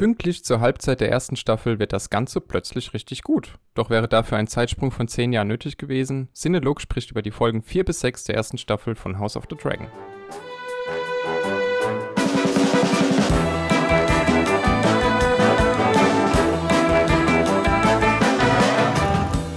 [0.00, 3.58] Pünktlich zur Halbzeit der ersten Staffel wird das Ganze plötzlich richtig gut.
[3.74, 6.30] Doch wäre dafür ein Zeitsprung von 10 Jahren nötig gewesen.
[6.32, 9.56] Sinelog spricht über die Folgen 4 bis 6 der ersten Staffel von House of the
[9.56, 9.88] Dragon.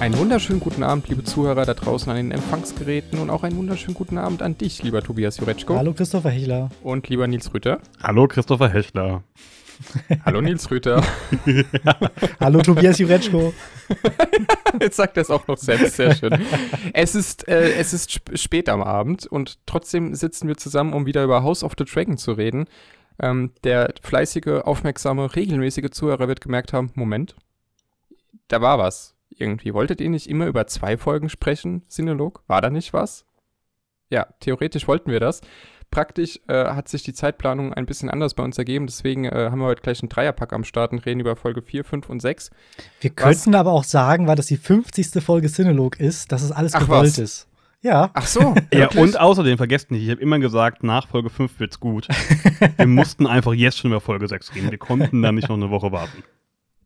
[0.01, 3.95] Einen wunderschönen guten Abend, liebe Zuhörer da draußen an den Empfangsgeräten und auch einen wunderschönen
[3.95, 5.77] guten Abend an dich, lieber Tobias Jureczko.
[5.77, 6.69] Hallo Christopher Hechler.
[6.81, 7.79] Und lieber Nils Rüter.
[8.01, 9.23] Hallo Christopher Hechler.
[10.25, 11.03] Hallo Nils Rüter.
[12.39, 13.53] Hallo Tobias Jureczko.
[14.81, 16.37] Jetzt sagt er es auch noch selbst, sehr schön.
[16.93, 21.05] Es ist, äh, es ist sp spät am Abend und trotzdem sitzen wir zusammen, um
[21.05, 22.65] wieder über House of the Dragon zu reden.
[23.19, 27.35] Ähm, der fleißige, aufmerksame, regelmäßige Zuhörer wird gemerkt haben, Moment,
[28.47, 29.73] da war was irgendwie.
[29.73, 32.43] Wolltet ihr nicht immer über zwei Folgen sprechen, Sinolog?
[32.47, 33.25] War da nicht was?
[34.09, 35.41] Ja, theoretisch wollten wir das.
[35.93, 39.59] Praktisch äh, hat sich die Zeitplanung ein bisschen anders bei uns ergeben, deswegen äh, haben
[39.59, 42.49] wir heute gleich einen Dreierpack am Start und reden über Folge 4, 5 und 6.
[42.99, 43.23] Wir was?
[43.23, 45.23] könnten aber auch sagen, weil das die 50.
[45.23, 47.19] Folge Sinolog ist, dass es alles Ach, gewollt was?
[47.19, 47.47] ist.
[47.83, 48.09] Ja.
[48.15, 48.55] Ach so.
[48.73, 52.07] ja, und außerdem, vergesst nicht, ich habe immer gesagt, nach Folge 5 wird's gut.
[52.77, 54.71] wir mussten einfach jetzt schon über Folge 6 reden.
[54.71, 56.23] Wir konnten da nicht noch eine Woche warten.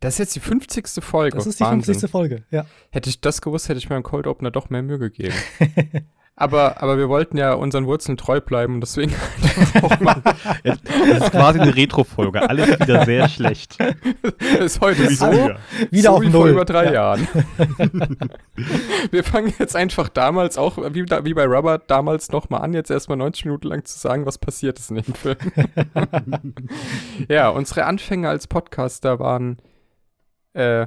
[0.02, 1.02] Das ist jetzt die 50.
[1.02, 1.38] Folge.
[1.38, 1.94] Das ist die Wahnsinn.
[1.94, 2.11] 50.
[2.11, 2.66] Folge, ja.
[2.92, 5.36] Hätte ich das gewusst, hätte ich mir im Cold Opener doch mehr Mühe gegeben.
[6.39, 9.11] aber, aber wir wollten ja unseren Wurzeln treu bleiben und deswegen
[9.81, 10.21] auch mal.
[10.63, 10.77] das
[11.23, 12.47] ist quasi eine Retro-Folge.
[12.47, 13.80] Alles wieder sehr schlecht.
[13.80, 15.25] Das ist heute so,
[15.89, 16.31] wieder so auf wie Null.
[16.31, 16.91] vor über drei ja.
[16.93, 17.27] Jahren.
[19.09, 23.17] wir fangen jetzt einfach damals auch, wie, wie bei Robert, damals nochmal an, jetzt erstmal
[23.17, 25.38] 90 Minuten lang zu sagen, was passiert ist in dem Film.
[27.30, 29.58] ja, unsere Anfänge als Podcaster waren
[30.53, 30.85] äh,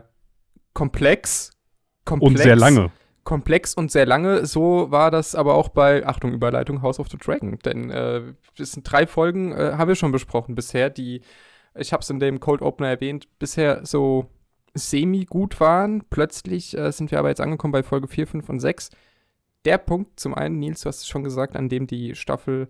[0.75, 1.51] komplex,
[2.05, 2.31] komplex.
[2.31, 2.93] Und sehr lange.
[3.31, 4.45] Komplex und sehr lange.
[4.45, 7.61] So war das aber auch bei, Achtung, Überleitung, House of the Dragon.
[7.65, 8.23] Denn äh,
[8.59, 11.21] das sind drei Folgen, äh, haben wir schon besprochen bisher, die,
[11.77, 14.27] ich habe es in dem Cold Opener erwähnt, bisher so
[14.75, 16.03] semi-gut waren.
[16.11, 18.91] Plötzlich äh, sind wir aber jetzt angekommen bei Folge 4, 5 und 6.
[19.65, 22.69] Der Punkt, zum einen, Nils, du hast es schon gesagt, an dem die Staffel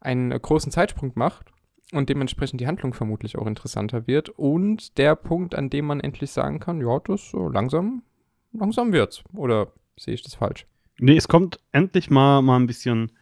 [0.00, 1.52] einen großen Zeitsprung macht
[1.92, 4.30] und dementsprechend die Handlung vermutlich auch interessanter wird.
[4.30, 8.02] Und der Punkt, an dem man endlich sagen kann, ja, das so langsam,
[8.54, 9.22] langsam wird's.
[9.34, 10.66] Oder sehe ich das falsch?
[10.98, 13.12] Nee, es kommt endlich mal, mal ein bisschen,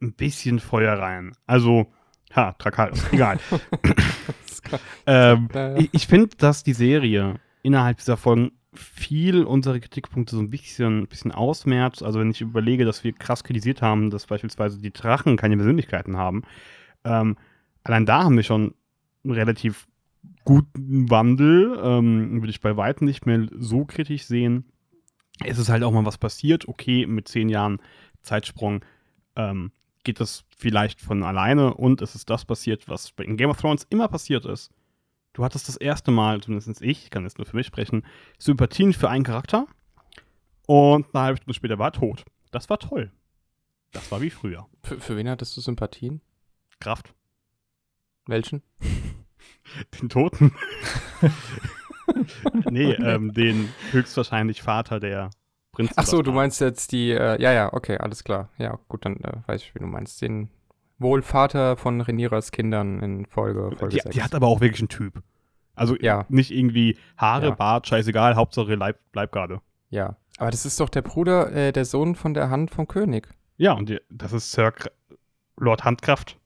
[0.00, 1.32] ein bisschen Feuer rein.
[1.46, 1.92] Also,
[2.34, 3.38] ha, Trakal, egal.
[5.06, 10.50] ähm, ich, ich finde, dass die Serie innerhalb dieser Folgen viel unsere Kritikpunkte so ein
[10.50, 12.02] bisschen, bisschen ausmerzt.
[12.02, 16.18] Also wenn ich überlege, dass wir krass kritisiert haben, dass beispielsweise die Drachen keine Persönlichkeiten
[16.18, 16.42] haben,
[17.04, 17.36] ähm,
[17.84, 18.74] allein da haben wir schon
[19.24, 19.86] einen relativ
[20.44, 21.78] guten Wandel.
[21.82, 24.66] Ähm, würde ich bei weitem nicht mehr so kritisch sehen.
[25.44, 26.68] Es ist halt auch mal was passiert.
[26.68, 27.80] Okay, mit zehn Jahren
[28.22, 28.84] Zeitsprung
[29.36, 29.72] ähm,
[30.04, 33.86] geht das vielleicht von alleine und es ist das passiert, was in Game of Thrones
[33.90, 34.70] immer passiert ist.
[35.32, 38.04] Du hattest das erste Mal, zumindest ich, ich kann jetzt nur für mich sprechen,
[38.38, 39.66] Sympathien für einen Charakter
[40.66, 42.24] und eine halbe Stunde später war er tot.
[42.50, 43.12] Das war toll.
[43.92, 44.66] Das war wie früher.
[44.82, 46.20] Für, für wen hattest du Sympathien?
[46.80, 47.14] Kraft.
[48.26, 48.62] Welchen?
[50.00, 50.54] Den Toten.
[52.70, 55.30] nee, ähm, den höchstwahrscheinlich Vater der
[55.72, 56.02] Prinzessin.
[56.02, 58.50] Ach so, du meinst jetzt die, äh, ja, ja, okay, alles klar.
[58.58, 60.22] Ja, gut, dann äh, weiß ich, wie du meinst.
[60.22, 60.48] Den
[60.98, 64.14] Wohlvater von Renieras Kindern in Folge, Folge die, 6.
[64.14, 65.22] Die hat aber auch wirklich einen Typ.
[65.74, 66.24] Also ja.
[66.28, 67.54] nicht irgendwie Haare, ja.
[67.54, 69.60] Bart, scheißegal, Hauptsache Leib, Leibgarde.
[69.90, 73.28] Ja, aber das ist doch der Bruder, äh, der Sohn von der Hand vom König.
[73.58, 74.90] Ja, und die, das ist Sir K
[75.58, 76.38] Lord Handkraft.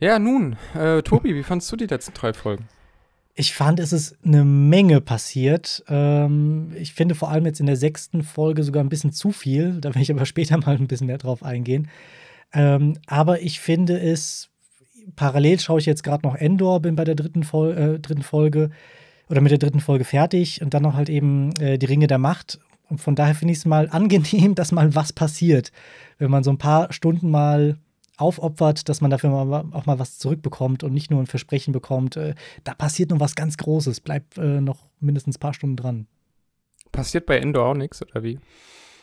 [0.00, 2.68] Ja, nun, äh, Tobi, wie fandest du die letzten drei Folgen?
[3.34, 5.82] Ich fand, es ist eine Menge passiert.
[5.88, 9.80] Ähm, ich finde vor allem jetzt in der sechsten Folge sogar ein bisschen zu viel.
[9.80, 11.88] Da werde ich aber später mal ein bisschen mehr drauf eingehen.
[12.52, 14.50] Ähm, aber ich finde es,
[15.16, 18.70] parallel schaue ich jetzt gerade noch Endor, bin bei der dritten, Vol äh, dritten Folge
[19.30, 22.18] oder mit der dritten Folge fertig und dann noch halt eben äh, die Ringe der
[22.18, 22.58] Macht.
[22.90, 25.72] Und von daher finde ich es mal angenehm, dass mal was passiert.
[26.18, 27.78] Wenn man so ein paar Stunden mal
[28.16, 32.34] aufopfert, dass man dafür auch mal was zurückbekommt und nicht nur ein Versprechen bekommt, äh,
[32.64, 36.06] da passiert noch was ganz Großes, bleibt äh, noch mindestens ein paar Stunden dran.
[36.92, 38.38] Passiert bei Endor auch nichts, oder wie?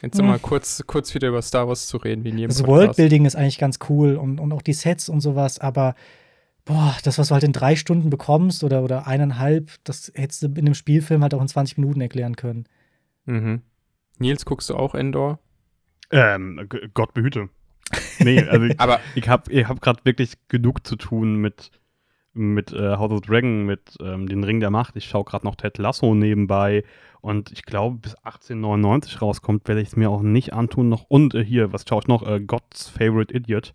[0.02, 0.28] Jetzt hm.
[0.28, 3.36] mal kurz, kurz wieder über Star Wars zu reden, wie in jedem Das Worldbuilding ist
[3.36, 5.96] eigentlich ganz cool und, und auch die Sets und sowas, aber
[6.66, 10.48] boah, das, was du halt in drei Stunden bekommst oder, oder eineinhalb, das hättest du
[10.48, 12.66] in einem Spielfilm halt auch in 20 Minuten erklären können.
[13.26, 13.64] Mhm.
[14.20, 15.40] Nils, guckst du auch Endor?
[16.12, 17.50] Ähm, Gott behüte.
[18.20, 21.72] Nee, also ich, aber ich habe ich hab gerade wirklich genug zu tun mit,
[22.34, 24.96] mit äh, House of Dragon, mit ähm, den Ring der Macht.
[24.96, 26.84] Ich schaue gerade noch Ted Lasso nebenbei
[27.22, 31.06] und ich glaube, bis 1899 rauskommt, werde ich es mir auch nicht antun noch.
[31.10, 32.26] Und äh, hier, was schaue ich noch?
[32.28, 33.74] Äh, God's Favorite Idiot.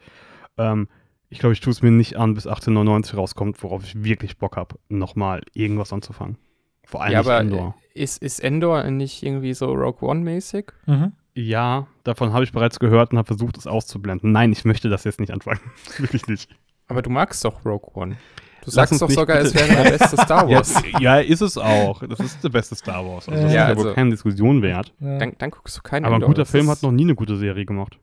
[0.57, 0.89] Ähm,
[1.31, 4.57] Ich glaube, ich tue es mir nicht an, bis 1899 rauskommt, worauf ich wirklich Bock
[4.57, 6.37] habe, nochmal irgendwas anzufangen.
[6.85, 7.75] Vor allem ja, nicht aber Endor.
[7.93, 10.67] Ist, ist Endor nicht irgendwie so Rogue One-mäßig?
[10.87, 11.13] Mhm.
[11.37, 14.31] Ja, davon habe ich bereits gehört und habe versucht, es auszublenden.
[14.33, 15.61] Nein, ich möchte das jetzt nicht anfangen.
[15.99, 16.49] Wirklich nicht.
[16.87, 18.17] Aber du magst doch Rogue One.
[18.61, 20.75] Du Lass sagst doch nicht sogar, es bitte- wäre der beste Star Ja, Wars.
[21.01, 22.03] ja, ist es auch.
[22.07, 23.29] Das ist der beste Star Wars.
[23.29, 24.95] Also, das Ja, ist ja wohl also- keine Diskussion wert.
[25.01, 25.19] Ja.
[25.19, 27.67] Dann, dann guckst du keinen Aber ein guter Film hat noch nie eine gute Serie
[27.67, 27.99] gemacht.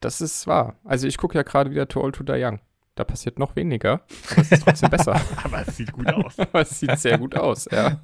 [0.00, 0.76] Das ist wahr.
[0.84, 2.60] Also ich gucke ja gerade wieder Too Old to Die Young.
[2.98, 5.20] Da passiert noch weniger, aber es ist trotzdem besser.
[5.44, 6.36] Aber es sieht gut aus.
[6.40, 8.00] Aber es sieht sehr gut aus, ja.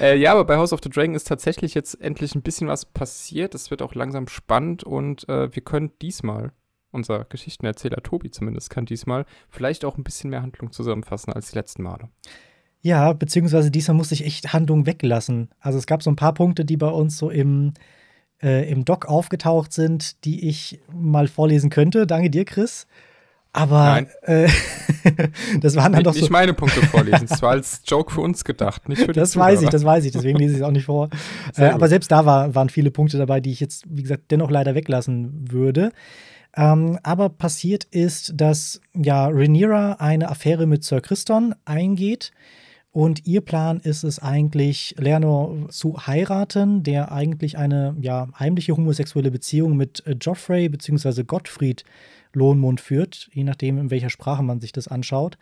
[0.00, 2.84] äh, ja, aber bei House of the Dragon ist tatsächlich jetzt endlich ein bisschen was
[2.84, 3.56] passiert.
[3.56, 6.52] Es wird auch langsam spannend und äh, wir können diesmal,
[6.92, 11.56] unser Geschichtenerzähler Tobi zumindest, kann diesmal vielleicht auch ein bisschen mehr Handlung zusammenfassen als die
[11.56, 12.08] letzten Male.
[12.82, 15.48] Ja, beziehungsweise diesmal musste ich echt Handlung weglassen.
[15.58, 17.74] Also es gab so ein paar Punkte, die bei uns so im,
[18.40, 22.06] äh, im Doc aufgetaucht sind, die ich mal vorlesen könnte.
[22.06, 22.86] Danke dir, Chris.
[23.54, 24.48] Aber äh,
[25.60, 26.20] das waren dann doch so.
[26.20, 29.36] nicht meine Punkte vorlesen, es war als Joke für uns gedacht, nicht für die Das
[29.36, 29.72] weiß ich, Zuhörer.
[29.72, 31.08] das weiß ich, deswegen lese ich es auch nicht vor.
[31.56, 34.50] Äh, aber selbst da war, waren viele Punkte dabei, die ich jetzt, wie gesagt, dennoch
[34.50, 35.92] leider weglassen würde.
[36.56, 42.32] Ähm, aber passiert ist, dass ja Rhaenyra eine Affäre mit Sir Christon eingeht.
[42.90, 49.30] Und ihr Plan ist es eigentlich, Leonor zu heiraten, der eigentlich eine ja, heimliche homosexuelle
[49.30, 51.24] Beziehung mit äh, Joffrey bzw.
[51.24, 51.84] Gottfried
[52.34, 55.38] Lohnmund führt, je nachdem, in welcher Sprache man sich das anschaut.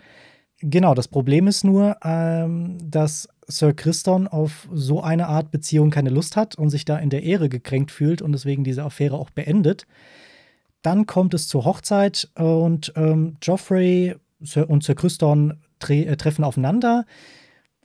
[0.61, 6.11] Genau, das Problem ist nur, ähm, dass Sir Christon auf so eine Art Beziehung keine
[6.11, 9.31] Lust hat und sich da in der Ehre gekränkt fühlt und deswegen diese Affäre auch
[9.31, 9.87] beendet.
[10.83, 16.45] Dann kommt es zur Hochzeit und ähm, Joffrey Sir und Sir Christon tre äh, treffen
[16.45, 17.07] aufeinander.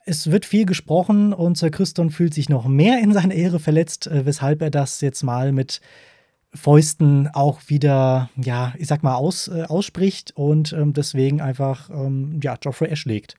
[0.05, 4.07] Es wird viel gesprochen und Sir Christon fühlt sich noch mehr in seine Ehre verletzt,
[4.07, 5.81] äh, weshalb er das jetzt mal mit
[6.55, 12.39] Fäusten auch wieder, ja, ich sag mal, aus, äh, ausspricht und ähm, deswegen einfach, ähm,
[12.41, 13.35] ja, Joffrey erschlägt.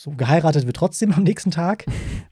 [0.00, 1.84] So, geheiratet wird trotzdem am nächsten Tag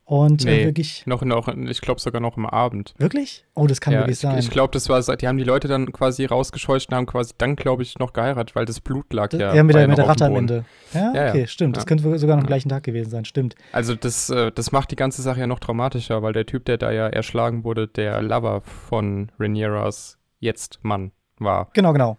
[0.05, 0.63] und Nee.
[0.63, 2.95] äh, wirklich, Noch, noch, ich glaube sogar noch am Abend.
[2.97, 3.45] wirklich?
[3.57, 4.39] Oh, das kann ja, wirklich ich, sein.
[4.39, 7.57] ich glaube, das war, die haben die Leute dann quasi rausgescheucht und haben quasi dann,
[7.57, 9.53] glaube ich, noch geheiratet, weil das Blut lag ja.
[9.53, 10.37] ja, mit der, mit der Ratte am.
[10.37, 10.65] Ende.
[10.95, 11.31] Ja, Ja, ja.
[11.31, 11.77] okay, stimmt.
[11.77, 11.87] Das Ja.
[11.89, 12.47] könnte sogar noch am Ja.
[12.47, 13.57] gleichen Tag gewesen sein, stimmt.
[13.73, 16.79] Also das, äh, das macht die ganze Sache ja noch dramatischer, weil der Typ, der
[16.79, 21.11] da ja erschlagen wurde, der Lover von Rhaenyras jetzt Mann
[21.41, 21.71] war.
[21.73, 22.17] Genau, genau.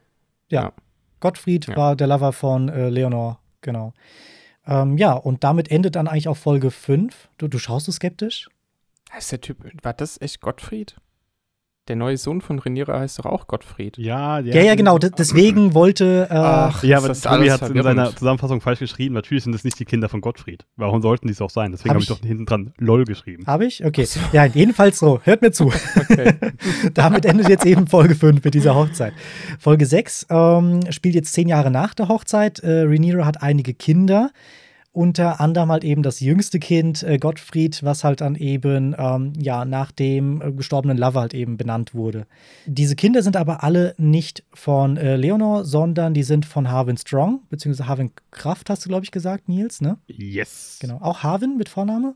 [0.50, 0.62] Ja.
[0.64, 0.74] Ja.
[1.22, 1.78] Gottfried Ja.
[1.78, 3.94] war der Lover von äh, Leonor, genau.
[4.68, 7.30] Ähm, ja, und damit endet dann eigentlich auch Folge 5.
[7.38, 8.50] Du, du schaust so skeptisch?
[9.12, 10.98] Heißt der Typ, war das echt Gottfried?
[11.88, 13.98] Der neue Sohn von Rhaenyra heißt doch auch Gottfried.
[13.98, 14.98] Ja, Ja, ja, genau.
[14.98, 16.28] Deswegen wollte.
[16.30, 19.14] Äh, Ach, Ja, Ist aber das Tobi hat es in seiner Zusammenfassung falsch geschrieben.
[19.16, 20.66] Natürlich sind es nicht die Kinder von Gottfried.
[20.76, 21.72] Warum sollten die es auch sein?
[21.72, 23.46] Deswegen Hab habe ich ich- doch hinten dran LOL geschrieben.
[23.48, 23.86] Habe ich?
[23.86, 24.06] Okay.
[24.34, 25.20] Ja, jedenfalls so.
[25.24, 25.72] Hört mir zu.
[26.10, 26.34] Okay.
[26.94, 29.14] Damit endet jetzt eben Folge 5 mit dieser Hochzeit.
[29.60, 32.60] Folge 6 ähm, spielt jetzt zehn Jahre nach der Hochzeit.
[32.60, 34.32] Äh, Rhaenyra hat einige Kinder.
[34.98, 39.64] Unter anderem halt eben das jüngste Kind, äh, Gottfried, was halt dann eben ähm, ja,
[39.64, 42.26] nach dem äh, gestorbenen Lover halt eben benannt wurde.
[42.66, 47.42] Diese Kinder sind aber alle nicht von äh, Leonor, sondern die sind von Harwin Strong,
[47.52, 50.00] beziehungsweise Harwin Kraft, hast du, glaube ich, gesagt, Nils, ne?
[50.08, 50.80] Yes.
[50.82, 50.98] Genau.
[51.00, 52.16] Auch Harwin mit Vorname?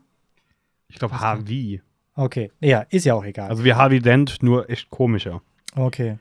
[0.88, 1.82] Ich glaube Harvey.
[2.16, 2.50] Okay.
[2.58, 3.48] Ja, ist ja auch egal.
[3.48, 5.40] Also wie Harvey Dent, nur echt komischer.
[5.76, 6.18] Okay.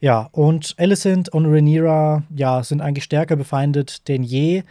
[0.00, 4.64] Ja, und Alicent und Rhaenyra, ja, sind eigentlich stärker befeindet denn je.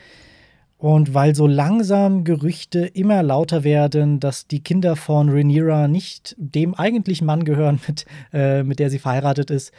[0.78, 6.76] Und weil so langsam Gerüchte immer lauter werden, dass die Kinder von Rhaenyra nicht dem
[6.76, 9.72] eigentlichen Mann gehören, mit, äh, mit der sie verheiratet ist,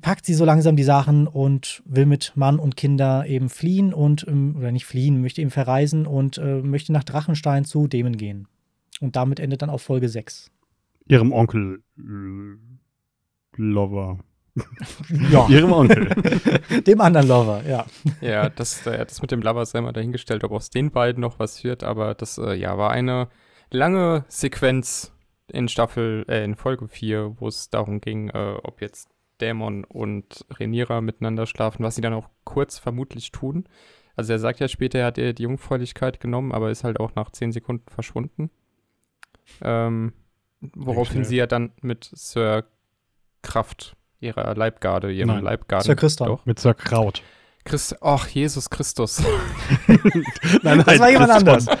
[0.00, 4.26] packt sie so langsam die Sachen und will mit Mann und Kinder eben fliehen und,
[4.26, 8.48] ähm, oder nicht fliehen, möchte eben verreisen und äh, möchte nach Drachenstein zu Dämon gehen.
[9.00, 10.50] Und damit endet dann auch Folge 6.
[11.08, 12.56] Ihrem Onkel äh,
[13.56, 14.18] Lover.
[15.30, 16.08] Ja, Ihrem Onkel.
[16.86, 17.86] dem anderen Lover, ja.
[18.20, 21.38] Ja, das, äh, das mit dem Lover sei mal dahingestellt, ob aus den beiden noch
[21.38, 23.28] was wird, aber das äh, ja, war eine
[23.70, 25.12] lange Sequenz
[25.48, 29.08] in Staffel, äh, in Folge 4, wo es darum ging, äh, ob jetzt
[29.40, 33.68] Dämon und Rhaenyra miteinander schlafen, was sie dann auch kurz vermutlich tun.
[34.14, 37.14] Also er sagt ja später, er hat ihr die Jungfräulichkeit genommen, aber ist halt auch
[37.14, 38.50] nach 10 Sekunden verschwunden.
[39.62, 40.12] Ähm,
[40.60, 42.64] woraufhin sie ja dann mit Sir
[43.42, 45.44] Kraft, ihrer Leibgarde, ihrem Nein.
[45.44, 45.84] Leibgarden.
[45.86, 46.26] Sir Christoph.
[46.28, 46.46] Doch.
[46.46, 47.22] Mit Sir Kraut.
[47.64, 49.22] Christ Ach, Jesus Christus.
[50.62, 51.66] Nein, Das war jemand anders.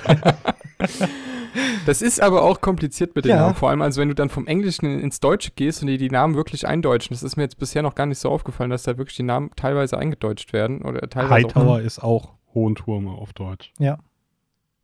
[1.84, 3.40] Das ist aber auch kompliziert mit den Ja.
[3.42, 3.54] Namen.
[3.54, 6.08] Vor allem, also wenn du dann vom Englischen in- ins Deutsche gehst und die die
[6.08, 7.14] Namen wirklich eindeutschen.
[7.14, 9.50] Das ist mir jetzt bisher noch gar nicht so aufgefallen, dass da wirklich die Namen
[9.54, 10.80] teilweise eingedeutscht werden.
[10.82, 13.72] Oder teilweise auch, Hightower ist auch Hohenturme auf Deutsch.
[13.78, 13.98] Ja.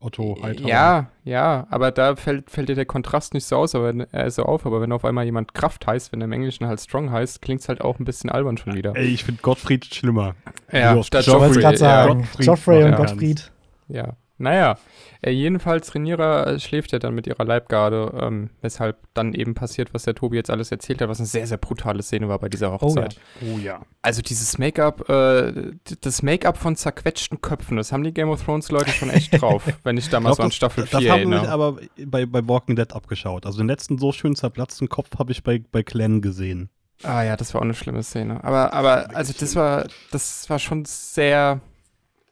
[0.00, 0.69] Otto Hightower.
[0.69, 4.31] Ja, ja, aber da fällt, fällt dir der Kontrast nicht so aus, aber wenn, äh,
[4.31, 7.11] so auf, aber wenn auf einmal jemand Kraft heißt, wenn er im Englischen halt Strong
[7.11, 8.95] heißt, klingt es halt auch ein bisschen albern schon wieder.
[8.95, 10.37] Ey, ich finde Gottfried schlimmer.
[10.71, 13.52] Ja, so statt Ich wollte Joffrey, gerade sagen, Gottfried Joffrey und Gottfried.
[13.88, 14.76] Ja, naja.
[15.21, 19.92] Äh, jedenfalls, Rhaenyra äh, schläft ja dann mit ihrer Leibgarde, ähm, weshalb dann eben passiert,
[19.92, 22.49] was der Tobi jetzt alles erzählt hat, was eine sehr, sehr brutale Szene war bei
[22.49, 22.80] dieser Oh ja.
[22.80, 23.21] Hochzeit.
[23.42, 23.83] Oh ja.
[24.02, 28.71] Also dieses Make-up, äh, das Make-up von zerquetschten Köpfen, das haben die Game of Thrones
[28.71, 31.12] Leute schon echt drauf, wenn ich da mal Ich so an Staffel das, das 4
[31.12, 31.52] haben wir erinnere.
[31.52, 31.76] aber
[32.07, 33.45] bei, bei Walking Dead abgeschaut.
[33.45, 36.71] Also den letzten so schön zerplatzten Kopf habe ich bei, bei Clan gesehen.
[37.04, 38.42] Ah ja, das war auch eine schlimme Szene.
[38.42, 41.61] Aber, aber, also das war, das war schon sehr,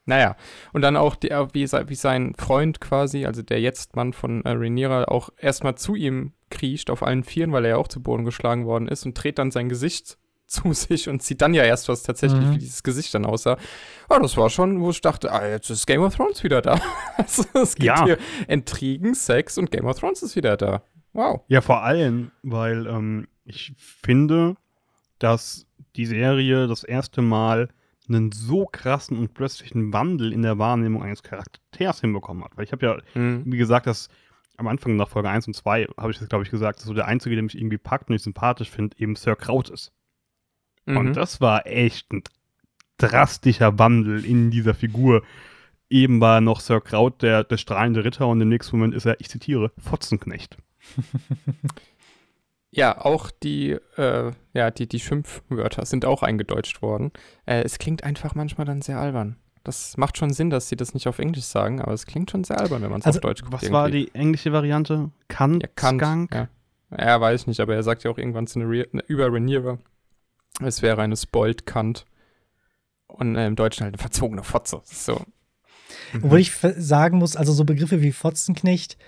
[0.07, 0.37] naja.
[0.73, 5.05] Und dann auch, äh, wie, wie sein Freund quasi, also der Jetzt-Mann von äh, Rhaenyra,
[5.05, 8.65] auch erstmal zu ihm kriecht auf allen Vieren, weil er ja auch zu Boden geschlagen
[8.67, 12.05] worden ist und dreht dann sein Gesicht zu sich und sieht dann ja erst, was
[12.05, 12.55] tatsächlich, Mhm.
[12.55, 13.59] wie dieses Gesicht dann aussah.
[14.09, 16.81] Ah, das war schon, wo ich dachte, ah, jetzt ist Game of Thrones wieder da.
[17.17, 18.05] also, es gibt Ja.
[18.05, 20.83] hier Intrigen, Sex und Game of Thrones ist wieder da.
[21.13, 21.41] Wow.
[21.49, 24.55] Ja, vor allem, weil ähm, ich finde,
[25.19, 27.71] dass die Serie das erste Mal
[28.09, 32.57] einen so krassen und plötzlichen Wandel in der Wahrnehmung eines Charakters hinbekommen hat.
[32.57, 33.43] Weil ich habe ja, Mhm.
[33.47, 34.09] wie gesagt, das
[34.59, 36.95] am Anfang nach Folge 1 und 2 habe ich das, glaube ich, gesagt, dass so
[36.95, 39.93] der Einzige, der mich irgendwie packt und ich sympathisch finde, eben Sir Kraut ist.
[40.87, 40.97] Mhm.
[40.97, 42.23] Und das war echt ein
[42.97, 45.23] drastischer Wandel in dieser Figur.
[45.91, 49.21] Eben war noch Sir Kraut der, der strahlende Ritter und im nächsten Moment ist er,
[49.21, 50.57] ich zitiere, Fotzenknecht.
[52.77, 57.11] Ja, auch die, äh, ja, die, die Schimpfwörter sind auch eingedeutscht worden.
[57.47, 59.37] Äh, es klingt einfach manchmal dann sehr albern.
[59.65, 62.45] Das macht schon Sinn, dass sie das nicht auf Englisch sagen, aber es klingt schon
[62.45, 63.55] sehr albern, wenn man es Also, auf Deutsch guckt.
[63.55, 64.11] Was war irgendwie.
[64.11, 65.11] die englische Variante?
[65.29, 66.01] Kant, Ja, Kant.
[66.03, 66.35] Skunk?
[66.35, 66.49] Ja.
[66.97, 69.79] ja, weiß ich nicht, aber er sagt ja auch irgendwann zu Re über Rhaenyra,
[70.63, 72.05] es wäre eine spoiled Kant.
[73.09, 74.83] Und äh, im Deutschen halt eine verzogene Fotze.
[74.85, 75.21] So.
[76.15, 78.99] Obwohl ich f- sagen muss, also so Begriffe wie Fotzenknecht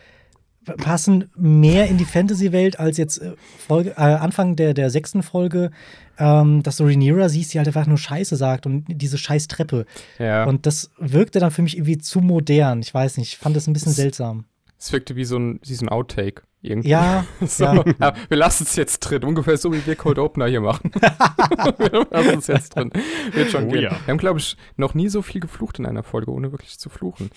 [0.76, 3.32] passen mehr in die Fantasy-Welt als jetzt äh,
[3.66, 5.70] Folge, äh, Anfang der, der sechsten Folge,
[6.18, 9.86] ähm, dass so Rhaenyra siehst, die halt einfach nur Scheiße sagt und diese scheiß Treppe.
[10.18, 10.44] Ja.
[10.44, 12.80] Und das wirkte dann für mich irgendwie zu modern.
[12.80, 14.44] Ich weiß nicht, ich fand das ein bisschen Es- seltsam.
[14.78, 16.42] es wirkte wie so ein, wie so ein Outtake.
[16.60, 16.88] Irgendwie.
[16.88, 17.84] Ja, So, ja.
[18.00, 20.90] ja, wir lassen es jetzt drin, ungefähr so wie wir Cold Opener hier machen.
[21.78, 22.90] wir lassen es jetzt drin.
[23.32, 23.82] Wird schon Oh gehen.
[23.84, 23.90] ja.
[23.92, 26.88] Wir haben, glaube ich, noch nie so viel geflucht in einer Folge, ohne wirklich zu
[26.90, 27.30] fluchen.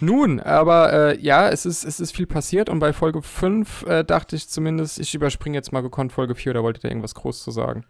[0.00, 4.04] Nun, aber äh, ja, es ist, es ist viel passiert und bei Folge 5 äh,
[4.04, 7.42] dachte ich zumindest, ich überspringe jetzt mal gekonnt Folge 4 oder wolltet ihr irgendwas groß
[7.42, 7.84] zu sagen?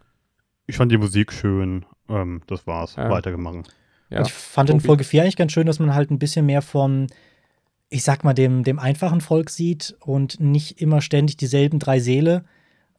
[0.67, 1.85] Ich fand die Musik schön.
[2.09, 2.95] Ähm, das war's.
[2.95, 3.09] Ja.
[3.09, 3.69] Weitergemacht.
[4.09, 4.21] Ja.
[4.21, 4.81] Ich fand in?
[4.81, 7.07] Folge 4 eigentlich ganz schön, dass man halt ein bisschen mehr von,
[7.89, 12.45] ich sag mal, dem, dem einfachen Volk sieht und nicht immer ständig dieselben drei Seele.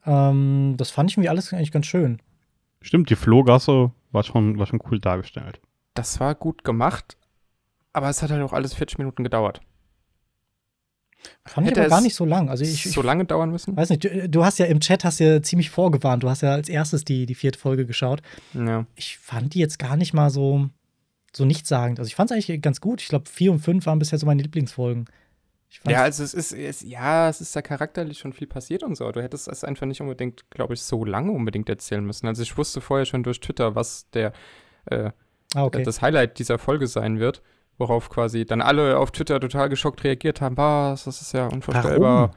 [0.04, 2.20] Ähm, das fand ich irgendwie alles eigentlich ganz schön.
[2.80, 5.60] Stimmt, die Flohgasse war schon, war schon cool dargestellt.
[5.94, 7.17] Das war gut gemacht,
[7.98, 9.60] aber es hat halt auch alles 40 Minuten gedauert.
[11.44, 12.48] Fand ich Hätte aber gar nicht so lang.
[12.48, 13.76] Also ich, ich so lange dauern müssen?
[13.76, 16.22] weiß nicht, du, du hast ja im Chat hast ja ziemlich vorgewarnt.
[16.22, 18.22] Du hast ja als erstes die, die vierte Folge geschaut.
[18.54, 18.86] Ja.
[18.94, 20.68] Ich fand die jetzt gar nicht mal so,
[21.32, 21.98] so nichtssagend.
[21.98, 23.02] Also ich fand es eigentlich ganz gut.
[23.02, 25.06] Ich glaube, vier und fünf waren bisher so meine Lieblingsfolgen.
[25.70, 28.96] Ich Ja, also es ist, es, ja, es ist ja charakterlich schon viel passiert und
[28.96, 29.10] so.
[29.10, 32.26] Du hättest es einfach nicht unbedingt, glaube ich, so lange unbedingt erzählen müssen.
[32.26, 34.32] Also ich wusste vorher schon durch Twitter, was der
[34.86, 35.10] äh,
[35.54, 35.82] ah, okay.
[35.82, 37.42] das Highlight dieser Folge sein wird,
[37.78, 42.28] worauf quasi dann alle auf Twitter total geschockt reagiert haben, was, das ist ja unvorstellbar.
[42.28, 42.30] Warum?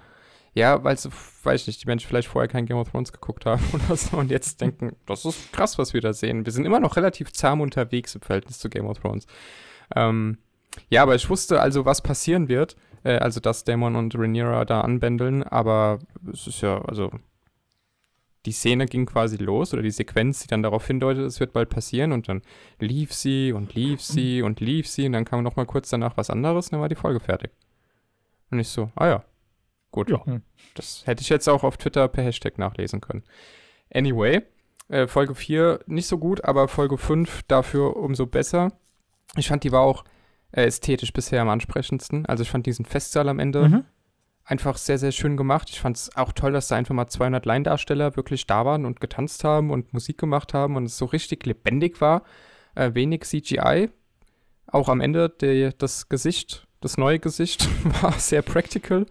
[0.53, 1.09] Ja, weil so,
[1.43, 4.17] weiß ich nicht, die Menschen vielleicht vorher kein Game of Thrones geguckt haben oder so
[4.17, 6.45] und jetzt denken, das ist krass, was wir da sehen.
[6.45, 9.27] Wir sind immer noch relativ zahm unterwegs im Verhältnis zu Game of Thrones.
[9.95, 10.37] Ähm,
[10.89, 12.75] ja, aber ich wusste also, was passieren wird.
[13.03, 15.99] Äh, also, dass Daemon und Rhaenyra da anbändeln, aber
[16.31, 17.11] es ist ja, also
[18.45, 21.69] die Szene ging quasi los oder die Sequenz, die dann darauf hindeutet, es wird bald
[21.69, 22.41] passieren und dann
[22.79, 26.17] lief sie und lief sie und lief sie und dann kam noch mal kurz danach
[26.17, 27.51] was anderes und dann war die Folge fertig.
[28.49, 29.23] Und ich so, ah ja,
[29.91, 30.09] gut.
[30.09, 30.25] Ja.
[30.25, 30.41] Hm.
[30.73, 33.23] Das hätte ich jetzt auch auf Twitter per Hashtag nachlesen können.
[33.93, 34.41] Anyway,
[34.87, 38.73] äh, Folge 4 nicht so gut, aber Folge 5 dafür umso besser.
[39.37, 40.03] Ich fand, die war auch
[40.51, 42.25] äh, ästhetisch bisher am ansprechendsten.
[42.25, 43.85] Also ich fand diesen Festsaal am Ende Mhm.
[44.51, 45.69] Einfach sehr, sehr schön gemacht.
[45.71, 48.99] Ich fand es auch toll, dass da einfach mal 200 Laiendarsteller wirklich da waren und
[48.99, 52.23] getanzt haben und Musik gemacht haben und es so richtig lebendig war.
[52.75, 53.89] Äh, wenig CGI.
[54.67, 57.67] Auch am Ende der, das Gesicht, das neue Gesicht
[58.01, 59.05] war sehr practical.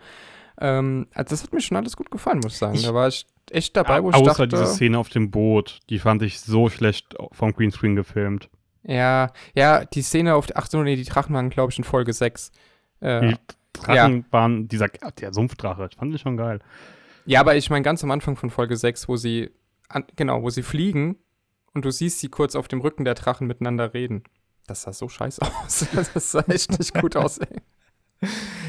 [0.60, 2.74] Ähm, also das hat mir schon alles gut gefallen, muss ich sagen.
[2.74, 5.80] Ich- da war ich echt dabei, wo ich Außer dachte, diese Szene auf dem Boot,
[5.88, 8.48] die fand ich so schlecht vom Greenscreen gefilmt.
[8.84, 12.12] ja, ja, die Szene auf, ach so, nee, die Drachen waren, glaube ich, in Folge
[12.12, 12.52] 6.
[13.00, 13.34] Äh,
[13.72, 16.60] Drachen waren, dieser, der Sumpfdrache, das fand ich schon geil.
[17.26, 19.50] Ja, aber ich meine ganz am Anfang von Folge 6, wo sie,
[19.88, 21.16] an, genau, wo sie fliegen
[21.74, 24.24] und du siehst sie kurz auf dem Rücken der Drachen miteinander reden.
[24.66, 25.86] Das sah so scheiße aus.
[26.14, 27.60] Das sah echt nicht gut aus, ey.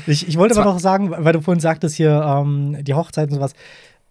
[0.07, 3.35] ich, ich wollte aber noch sagen, weil du vorhin sagtest hier, ähm, die Hochzeit und
[3.35, 3.53] sowas.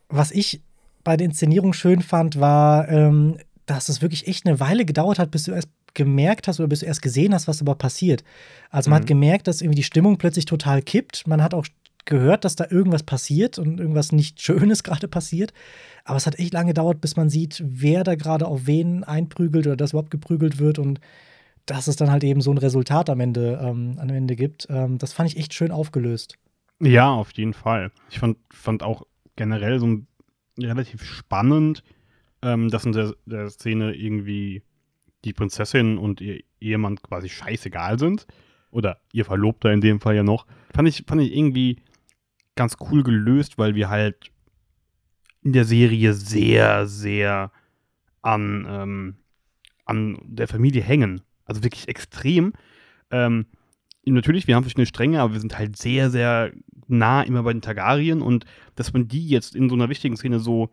[0.09, 0.63] Was ich
[1.05, 5.31] bei der Inszenierung schön fand, war, ähm, dass es wirklich echt eine Weile gedauert hat,
[5.31, 8.25] bis du erst gemerkt hast oder bis du erst gesehen hast, was aber passiert.
[8.71, 9.03] Also man mhm.
[9.03, 11.27] hat gemerkt, dass irgendwie die Stimmung plötzlich total kippt.
[11.27, 11.67] Man hat auch
[12.05, 15.53] gehört, dass da irgendwas passiert und irgendwas nicht Schönes gerade passiert.
[16.05, 19.67] Aber es hat echt lange gedauert, bis man sieht, wer da gerade auf wen einprügelt
[19.67, 21.01] oder dass überhaupt geprügelt wird und
[21.67, 24.67] dass es dann halt eben so ein Resultat am Ende, ähm, am Ende gibt.
[24.71, 26.37] Ähm, das fand ich echt schön aufgelöst.
[26.81, 27.93] Ja, auf jeden Fall.
[28.11, 29.03] Ich fand, fand auch
[29.37, 29.99] generell so
[30.59, 31.83] relativ spannend,
[32.43, 34.63] ähm, dass in der, der Szene irgendwie
[35.25, 38.27] die Prinzessin und ihr Ehemann quasi scheißegal sind.
[38.71, 40.47] Oder ihr Verlobter in dem Fall ja noch.
[40.73, 41.79] Fand ich, fand ich irgendwie
[42.55, 44.31] ganz cool gelöst, weil wir halt
[45.43, 47.50] in der Serie sehr, sehr
[48.23, 49.17] an, ähm,
[49.85, 51.23] an der Familie hängen.
[51.45, 52.53] Also wirklich extrem.
[53.11, 53.47] Ähm,
[54.05, 56.53] natürlich, wir haben verschiedene Stränge, aber wir sind halt sehr, sehr
[56.87, 60.41] nah immer bei den Targaryen und dass man die jetzt in so einer wichtigen Szene
[60.41, 60.71] so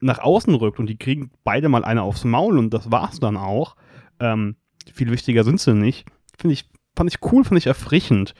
[0.00, 3.36] nach außen rückt und die kriegen beide mal eine aufs Maul und das war's dann
[3.36, 3.76] auch.
[4.20, 4.56] Ähm,
[4.92, 6.06] viel wichtiger sind sie nicht.
[6.38, 8.34] Finde ich, fand ich cool, fand ich erfrischend.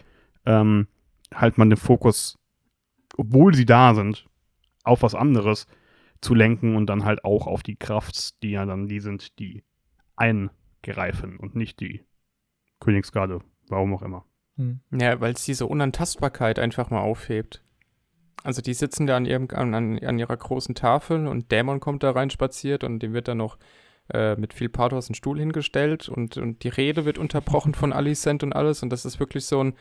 [0.45, 0.89] Ähm,
[1.35, 2.39] halt man den Fokus,
[3.17, 4.27] obwohl sie da sind,
[4.85, 5.67] auf was anderes
[6.21, 9.65] zu lenken und dann halt auch auf die Kraft, die ja dann die sind, die
[10.17, 12.05] eingereifen und nicht die
[12.81, 14.25] Königsgarde, warum auch immer.
[14.57, 14.81] Hm.
[14.93, 17.63] Ja, weil es diese Unantastbarkeit einfach mal aufhebt.
[18.43, 22.13] Also die sitzen da an, ihrem, an, an ihrer großen Tafel und Dämon kommt da
[22.13, 23.59] rein spaziert und dem wird dann noch
[24.13, 28.43] äh, mit viel Pathos ein Stuhl hingestellt und, und die Rede wird unterbrochen von Alicent
[28.45, 29.75] und alles und das ist wirklich so ein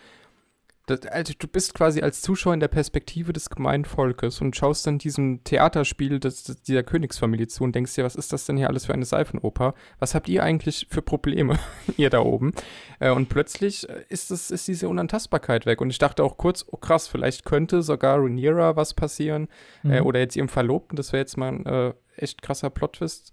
[0.86, 4.86] das, also du bist quasi als Zuschauer in der Perspektive des gemeinen Volkes und schaust
[4.86, 8.58] dann diesem Theaterspiel des, des, dieser Königsfamilie zu und denkst dir, was ist das denn
[8.58, 9.74] hier alles für eine Seifenoper?
[10.00, 11.58] Was habt ihr eigentlich für Probleme,
[11.98, 12.54] ihr da oben?
[13.00, 15.82] Äh, und plötzlich ist, das, ist diese Unantastbarkeit weg.
[15.82, 19.48] Und ich dachte auch kurz, oh krass, vielleicht könnte sogar Rhaenyra was passieren
[19.84, 19.94] äh, mhm.
[19.94, 20.96] äh, oder jetzt ihrem Verlobten.
[20.96, 23.32] Das wäre jetzt mal ein äh, echt krasser Plot-Twist.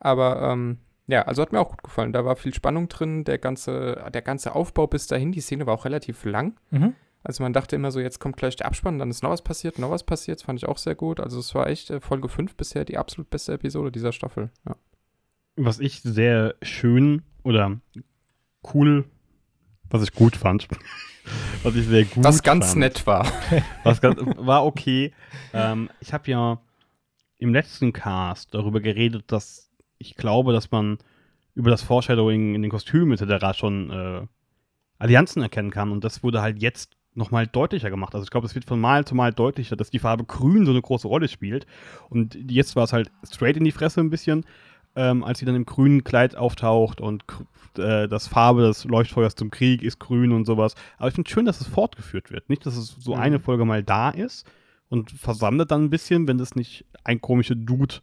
[0.00, 2.12] Aber ähm, ja, also hat mir auch gut gefallen.
[2.12, 5.32] Da war viel Spannung drin, der ganze, der ganze Aufbau bis dahin.
[5.32, 6.56] Die Szene war auch relativ lang.
[6.70, 6.94] Mhm.
[7.22, 9.78] Also man dachte immer so, jetzt kommt gleich der Abspann, dann ist noch was passiert,
[9.78, 10.38] noch was passiert.
[10.38, 11.20] Das fand ich auch sehr gut.
[11.20, 14.50] Also es war echt äh, Folge 5 bisher die absolut beste Episode dieser Staffel.
[14.66, 14.76] Ja.
[15.56, 17.80] Was ich sehr schön oder
[18.74, 19.04] cool,
[19.88, 20.68] was ich gut fand,
[21.62, 23.26] was ich sehr gut Was ganz fand, nett war.
[23.84, 25.12] was ganz, war okay.
[25.54, 26.60] ähm, ich habe ja
[27.38, 29.63] im letzten Cast darüber geredet, dass
[30.04, 30.98] ich glaube, dass man
[31.54, 33.56] über das Foreshadowing in den Kostümen etc.
[33.56, 34.26] schon äh,
[34.98, 35.92] Allianzen erkennen kann.
[35.92, 38.14] Und das wurde halt jetzt nochmal deutlicher gemacht.
[38.14, 40.72] Also ich glaube, es wird von Mal zu Mal deutlicher, dass die Farbe Grün so
[40.72, 41.66] eine große Rolle spielt.
[42.08, 44.44] Und jetzt war es halt straight in die Fresse ein bisschen,
[44.96, 47.24] ähm, als sie dann im grünen Kleid auftaucht und
[47.78, 50.74] äh, das Farbe des Leuchtfeuers zum Krieg ist grün und sowas.
[50.98, 52.48] Aber ich finde schön, dass es fortgeführt wird.
[52.48, 53.20] Nicht, dass es so mhm.
[53.20, 54.46] eine Folge mal da ist
[54.88, 57.96] und versandet dann ein bisschen, wenn das nicht ein komischer Dude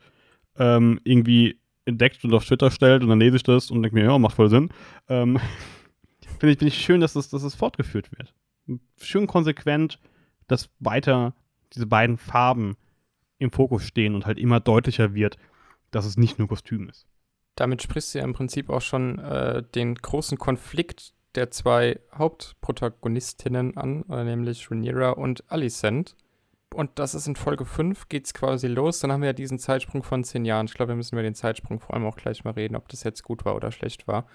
[0.58, 4.06] ähm, irgendwie entdeckt und auf Twitter stellt und dann lese ich das und denke mir,
[4.06, 4.70] ja, macht voll Sinn.
[5.10, 5.40] Ähm,
[6.40, 8.34] Finde ich, find ich schön, dass es, dass es fortgeführt wird.
[9.00, 10.00] Schön konsequent,
[10.48, 11.36] dass weiter
[11.74, 12.78] diese beiden Farben
[13.38, 15.38] im Fokus stehen und halt immer deutlicher wird,
[15.92, 17.06] dass es nicht nur Kostüm ist.
[17.56, 23.78] Damit sprichst du ja im Prinzip auch schon äh, den großen Konflikt der zwei Hauptprotagonistinnen
[23.78, 26.16] an, äh, nämlich Rhaenyra und Alicent.
[26.74, 29.00] Und das ist in Folge 5, geht es quasi los.
[29.00, 30.68] Dann haben wir ja diesen Zeitsprung von zehn Jahren.
[30.68, 33.04] Ich glaube, wir müssen über den Zeitsprung vor allem auch gleich mal reden, ob das
[33.04, 34.26] jetzt gut war oder schlecht war.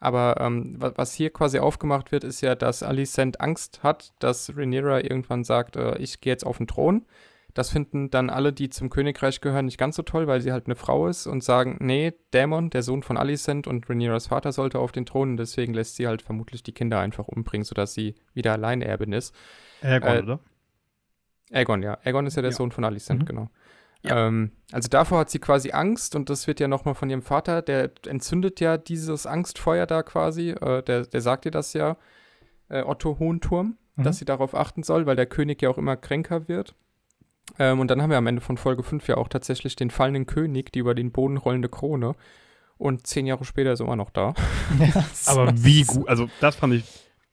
[0.00, 5.00] Aber ähm, was hier quasi aufgemacht wird, ist ja, dass Alicent Angst hat, dass Rhaenyra
[5.00, 7.06] irgendwann sagt, äh, ich gehe jetzt auf den Thron.
[7.54, 10.66] Das finden dann alle, die zum Königreich gehören, nicht ganz so toll, weil sie halt
[10.66, 14.80] eine Frau ist und sagen, nee, Dämon, der Sohn von Alicent und Rhaenyras Vater sollte
[14.80, 18.16] auf den Thron und deswegen lässt sie halt vermutlich die Kinder einfach umbringen, sodass sie
[18.34, 19.32] wieder Alleinerbin ist.
[19.80, 20.40] Aegon, äh, oder?
[21.52, 21.98] Aegon, ja.
[22.04, 22.56] Aegon ist ja der ja.
[22.56, 23.26] Sohn von Alicent, mhm.
[23.26, 23.50] genau.
[24.02, 24.26] Ja.
[24.26, 27.62] Ähm, also davor hat sie quasi Angst und das wird ja nochmal von ihrem Vater,
[27.62, 31.96] der entzündet ja dieses Angstfeuer da quasi, äh, der, der sagt ihr das ja,
[32.68, 34.02] äh, Otto Hohenturm, mhm.
[34.02, 36.74] dass sie darauf achten soll, weil der König ja auch immer kränker wird.
[37.58, 40.26] Ähm, und dann haben wir am Ende von Folge 5 ja auch tatsächlich den fallenden
[40.26, 42.14] König, die über den Boden rollende Krone.
[42.76, 44.34] Und zehn Jahre später ist er immer noch da.
[44.78, 46.84] Ja, Aber wie gut, also das fand ich,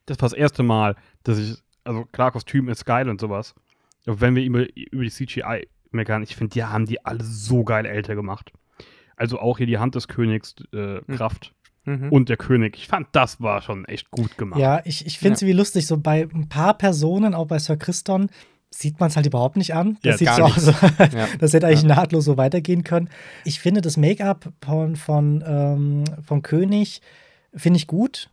[0.05, 3.55] das war das erste Mal, dass ich, also klar, Kostüm ist geil und sowas.
[4.05, 6.23] Wenn wir über, über die CGI meckern.
[6.23, 8.51] Ich finde, die haben die alle so geil älter gemacht.
[9.15, 11.15] Also auch hier die Hand des Königs, äh, hm.
[11.15, 11.53] Kraft.
[11.83, 12.09] Mhm.
[12.11, 12.77] Und der König.
[12.77, 14.59] Ich fand, das war schon echt gut gemacht.
[14.59, 15.47] Ja, ich, ich finde es ja.
[15.47, 15.87] wie lustig.
[15.87, 18.29] So bei ein paar Personen, auch bei Sir Christon,
[18.69, 19.97] sieht man es halt überhaupt nicht an.
[20.03, 20.81] Das ja, sieht so aus.
[20.99, 21.27] ja.
[21.39, 21.95] Das hätte eigentlich ja.
[21.95, 23.09] nahtlos so weitergehen können.
[23.45, 27.01] Ich finde das Make-up von, von, ähm, von König
[27.53, 28.29] finde ich gut.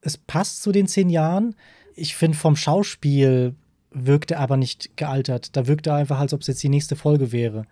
[0.00, 1.54] Es passt zu den zehn Jahren
[1.98, 3.54] ich finde, vom Schauspiel
[3.90, 5.56] wirkt er aber nicht gealtert.
[5.56, 7.64] Da wirkt er einfach, als ob es jetzt die nächste Folge wäre.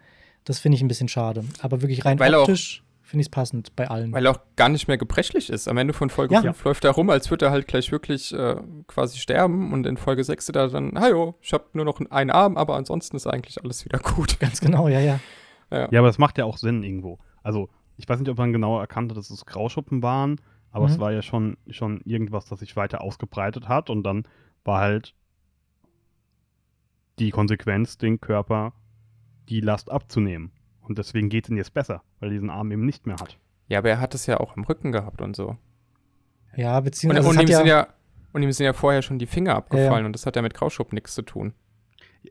[0.45, 1.45] Das finde ich ein bisschen schade.
[1.61, 4.13] Aber wirklich rein Weil optisch finde ich es passend bei allen.
[4.13, 5.69] Weil er auch gar nicht mehr gebrechlich ist.
[5.69, 6.41] Am Ende von Folge Ja.
[6.41, 8.57] 5 läuft er rum, als würde er halt gleich wirklich äh,
[8.89, 9.73] quasi sterben.
[9.73, 12.77] Und in Folge 6 ist er dann, hallo, ich habe nur noch einen Arm, aber
[12.77, 14.39] ansonsten ist eigentlich alles wieder gut.
[14.41, 15.21] Ganz genau, ja, ja.
[15.71, 15.89] Ja.
[15.91, 17.19] Ja, aber es macht ja auch Sinn irgendwo.
[17.43, 20.93] Also, ich weiß nicht, ob man genau erkannte, dass es Grauschuppen waren, aber Mhm.
[20.93, 24.25] es war ja schon, schon irgendwas, das sich weiter ausgebreitet hat und dann
[24.65, 25.15] war halt
[27.19, 28.73] die Konsequenz, den Körper
[29.49, 30.53] die Last abzunehmen.
[30.81, 33.39] Und deswegen geht es ihm jetzt besser, weil er diesen Arm eben nicht mehr hat.
[33.69, 35.57] Ja, aber er hat es ja auch am Rücken gehabt und so.
[36.57, 37.89] Ja, Und, beziehungsweise und, es ihm hat sind ja, ja,
[38.33, 40.07] und ihm sind ja vorher schon die Finger abgefallen Ja, ja.
[40.07, 41.55] und das hat ja mit Grauschuppen nichts zu tun.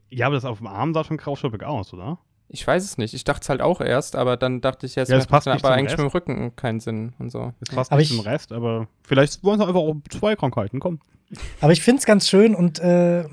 [0.09, 2.19] Ja, aber das auf dem Arm sah schon grauschuppig aus, oder?
[2.47, 3.13] Ich weiß es nicht.
[3.13, 5.47] Ich dachte es halt auch erst, aber dann dachte ich, ja, es Ja, macht passt
[5.47, 5.97] dann nicht aber eigentlich Rest.
[5.97, 7.53] mit dem Rücken keinen Sinn und so.
[7.59, 10.79] Es passt Aber nicht ich- zum Rest, aber vielleicht wollen sie einfach auch zwei Krankheiten,
[10.79, 10.99] komm.
[11.59, 13.23] aber ich finde es ganz schön und äh,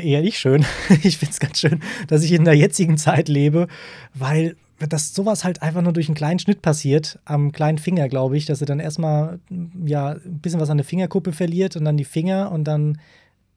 [0.00, 0.64] eher nicht schön.
[1.02, 3.66] ich finde es ganz schön, dass ich in der jetzigen Zeit lebe,
[4.14, 8.36] weil das sowas halt einfach nur durch einen kleinen Schnitt passiert, am kleinen Finger, glaube
[8.38, 9.40] ich, dass er dann erstmal
[9.84, 12.98] ja ein bisschen was an der Fingerkuppe verliert und dann die Finger und dann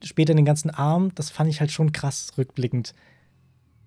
[0.03, 1.11] später den ganzen Arm.
[1.15, 2.93] Das fand ich halt schon krass rückblickend.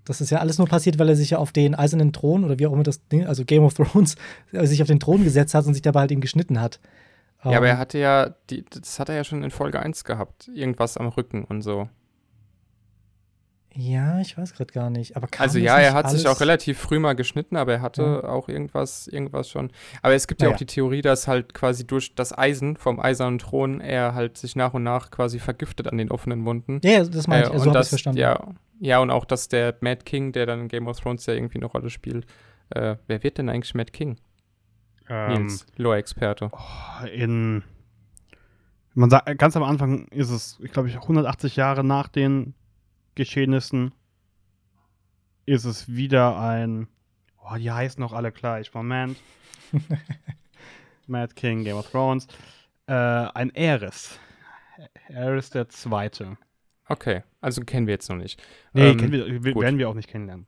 [0.06, 2.58] Das ist ja alles nur passiert, weil er sich ja auf den eisernen Thron oder
[2.58, 4.16] wie auch immer das Ding, also Game of Thrones,
[4.52, 6.80] äh, sich auf den Thron gesetzt hat und sich dabei halt eben geschnitten hat.
[7.44, 10.04] Ja, aber Ähm, er hatte ja, die, das hat er ja schon in Folge 1
[10.04, 10.48] gehabt.
[10.54, 11.88] Irgendwas am Rücken und so.
[13.78, 15.16] Ja, ich weiß gerade gar nicht.
[15.16, 18.48] Aber Also ja, er hat sich auch relativ früh mal geschnitten, aber er hatte auch
[18.48, 19.70] irgendwas, irgendwas schon.
[20.02, 20.54] Aber es gibt ja Naja.
[20.54, 24.56] auch die Theorie, dass halt quasi durch das Eisen vom eisernen Thron er halt sich
[24.56, 26.80] nach und nach quasi vergiftet an den offenen Wunden.
[26.84, 27.48] Ja, ja, das meine ich.
[27.50, 28.18] Äh, Also und so habe ich verstanden.
[28.18, 28.48] Ja,
[28.80, 31.58] ja, und auch, dass der Mad King, der dann in Game of Thrones ja irgendwie
[31.58, 32.26] eine Rolle spielt,
[32.70, 34.16] äh, wer wird denn eigentlich Mad King?
[35.08, 36.50] Ähm, Nils, Lore-Experte.
[36.52, 37.62] Oh, in
[38.94, 42.54] man sagt ganz am Anfang ist es, ich glaube, ich 180 Jahre nach den
[43.16, 43.92] Geschehnissen
[45.44, 46.86] ist es wieder ein
[47.50, 49.16] oh, die heißen noch alle gleich, Moment.
[51.06, 52.26] Mad King, Game of Thrones.
[52.86, 54.18] Äh, ein Aerys.
[55.08, 56.36] Aerys der Zweite.
[56.88, 58.40] Okay, also kennen wir jetzt noch nicht.
[58.72, 60.46] Nee, Ähm, kennen wir, werden wir auch nicht kennenlernen.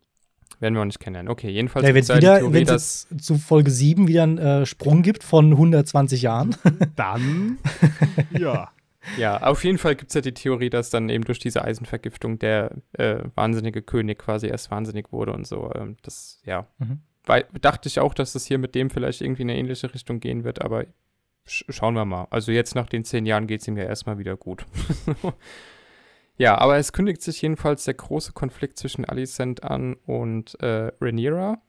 [0.61, 1.31] Werden wir auch nicht kennenlernen.
[1.31, 4.25] Okay, jedenfalls Ja, wenn es wieder, Theorie, wenn es dass jetzt zu Folge 7 wieder
[4.25, 6.57] einen äh, Sprung gibt von 120 Jahren.
[6.97, 7.59] Dann,
[8.31, 8.71] ja.
[9.17, 12.39] Ja, auf jeden Fall gibt es ja die Theorie, dass dann eben durch diese Eisenvergiftung
[12.39, 15.73] der äh, wahnsinnige König quasi erst wahnsinnig wurde und so.
[15.75, 16.67] Ähm, das, ja.
[16.79, 17.01] Mhm.
[17.25, 20.21] Weil, dachte ich auch, dass das hier mit dem vielleicht irgendwie in eine ähnliche Richtung
[20.21, 20.87] gehen wird, aber
[21.47, 22.27] sch schauen wir mal.
[22.31, 24.65] Also jetzt nach den zehn Jahren geht es ihm ja erstmal wieder gut.
[26.37, 31.61] ja, aber es kündigt sich jedenfalls der große Konflikt zwischen Alicent an und äh, Rhaenyra.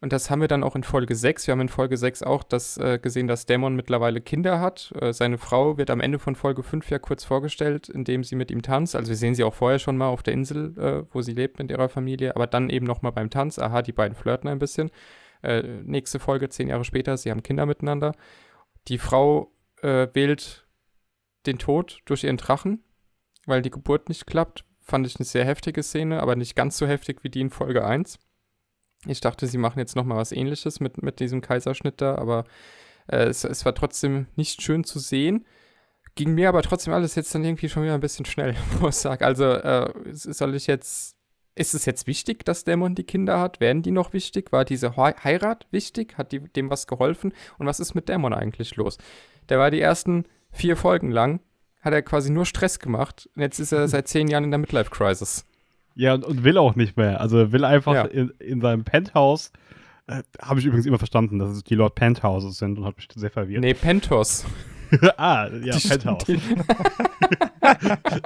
[0.00, 1.46] Und das haben wir dann auch in Folge 6.
[1.46, 4.92] Wir haben in Folge 6 auch das äh, gesehen, dass Dämon mittlerweile Kinder hat.
[5.00, 8.52] Äh, seine Frau wird am Ende von Folge 5 ja kurz vorgestellt, indem sie mit
[8.52, 8.94] ihm tanzt.
[8.94, 11.58] Also wir sehen sie auch vorher schon mal auf der Insel, äh, wo sie lebt
[11.58, 13.58] mit ihrer Familie, aber dann eben noch mal beim Tanz.
[13.58, 14.90] Aha, die beiden flirten ein bisschen.
[15.42, 18.12] Äh, nächste Folge, zehn Jahre später, sie haben Kinder miteinander.
[18.86, 20.66] Die Frau äh, wählt
[21.46, 22.84] den Tod durch ihren Drachen,
[23.46, 24.64] weil die Geburt nicht klappt.
[24.80, 27.84] Fand ich eine sehr heftige Szene, aber nicht ganz so heftig wie die in Folge
[27.84, 28.18] 1.
[29.06, 32.44] Ich dachte, sie machen jetzt noch mal was ähnliches mit, mit diesem Kaiserschnitt da, aber
[33.06, 35.46] äh, es, es war trotzdem nicht schön zu sehen.
[36.14, 39.02] Ging mir aber trotzdem alles jetzt dann irgendwie schon wieder ein bisschen schnell, muss ich
[39.02, 39.24] sagen.
[39.24, 41.14] Also, äh, soll ich jetzt.
[41.54, 43.58] Ist es jetzt wichtig, dass Dämon die Kinder hat?
[43.58, 44.52] Werden die noch wichtig?
[44.52, 46.16] War diese Hei- Heirat wichtig?
[46.16, 47.32] Hat die, dem was geholfen?
[47.58, 48.96] Und was ist mit Dämon eigentlich los?
[49.48, 51.40] Der war die ersten vier Folgen lang,
[51.80, 53.28] hat er quasi nur Stress gemacht.
[53.34, 55.46] Und jetzt ist er seit zehn Jahren in der Midlife-Crisis.
[56.00, 57.20] Ja, und, und will auch nicht mehr.
[57.20, 58.04] Also will einfach Ja.
[58.04, 59.50] in, in seinem Penthouse.
[60.06, 63.08] Äh, Habe ich übrigens immer verstanden, dass es die Lord Penthouses sind und hat mich
[63.14, 63.60] sehr verwirrt.
[63.62, 64.44] Nee, Pentos.
[65.16, 66.24] ah, ja, Die- Penthouse.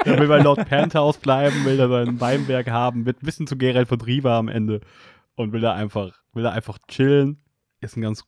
[0.04, 3.56] Er will bei Lord Penthouse bleiben, will da sein Weinberg haben, wird ein bisschen zu
[3.56, 4.80] Geralt von Riva am Ende
[5.34, 7.42] und will da einfach, will da einfach chillen.
[7.80, 8.24] Ist ein ganz.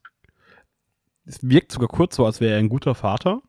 [1.26, 3.42] Es wirkt sogar kurz so, als wäre er ein guter Vater.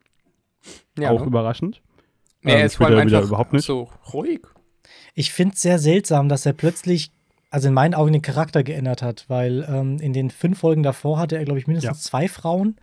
[1.00, 1.28] Ja, auch ne?
[1.28, 1.82] überraschend.
[2.42, 3.66] Nee, Ähm, er ist vor allem einfach überhaupt nicht.
[3.66, 4.42] so ruhig.
[5.16, 7.12] Ich finde es sehr seltsam, dass er plötzlich,
[7.50, 11.18] also in meinen Augen, den Charakter geändert hat, weil ähm, in den fünf Folgen davor
[11.18, 12.76] hatte er, glaube ich, mindestens zwei Frauen.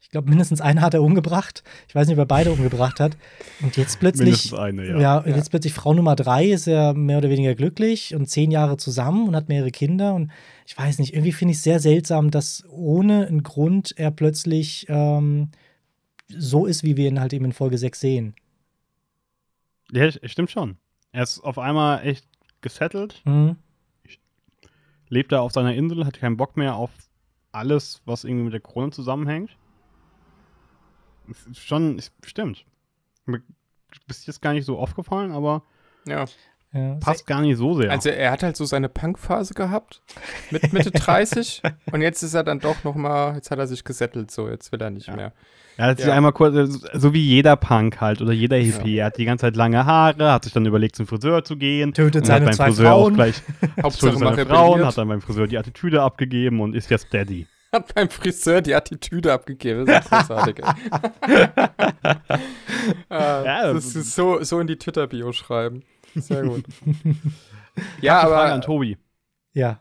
[0.00, 1.64] Ich glaube, mindestens eine hat er umgebracht.
[1.88, 3.16] Ich weiß nicht, ob er beide umgebracht hat.
[3.60, 4.24] Und jetzt plötzlich.
[4.26, 4.98] Mindestens eine, ja.
[5.00, 8.76] Ja, jetzt plötzlich Frau Nummer drei ist er mehr oder weniger glücklich und zehn Jahre
[8.76, 10.14] zusammen und hat mehrere Kinder.
[10.14, 10.30] Und
[10.66, 14.86] ich weiß nicht, irgendwie finde ich es sehr seltsam, dass ohne einen Grund er plötzlich
[14.88, 15.48] ähm,
[16.28, 18.34] so ist, wie wir ihn halt eben in Folge 6 sehen.
[19.92, 20.76] Ja, st- stimmt schon.
[21.16, 22.28] Er ist auf einmal echt
[22.60, 23.56] gesettelt, Hm?
[25.08, 26.90] lebt da auf seiner Insel, hat keinen Bock mehr auf
[27.52, 29.56] alles, was irgendwie mit der Krone zusammenhängt.
[31.50, 32.66] Ist schon, es stimmt.
[34.06, 35.62] bis jetzt gar nicht so aufgefallen, aber
[36.06, 36.26] Ja.
[36.76, 37.90] Ja, passt gar nicht so sehr.
[37.90, 40.02] Also er hat halt so seine Punk-Phase gehabt
[40.50, 41.62] mit Mitte 30
[41.92, 44.70] und jetzt ist er dann doch noch mal, jetzt hat er sich gesettelt, so jetzt
[44.72, 45.16] will er nicht Ja.
[45.16, 45.32] mehr.
[45.78, 46.14] Er hat sich Ja.
[46.14, 49.42] einmal kurz, äh, so wie jeder Punk halt oder jeder Hippie, er hat die ganze
[49.42, 51.92] Zeit lange Haare, hat sich dann überlegt, zum Friseur zu gehen.
[51.92, 53.14] Tötet und seine hat beim zwei Friseur auch Frauen.
[53.14, 53.42] gleich
[53.82, 57.46] Hauptsache seine Frauen, hat dann beim Friseur die Attitüde abgegeben und ist jetzt Daddy.
[57.72, 59.84] Hat beim Friseur die Attitüde abgegeben.
[59.86, 60.56] Das ist großartig.
[61.30, 61.44] äh,
[63.10, 65.82] Ja, das ist so, so in die Twitter-Bio schreiben.
[66.16, 66.64] Sehr gut.
[68.00, 68.96] Ja, ja, Frage aber an Tobi.
[69.52, 69.80] Ja.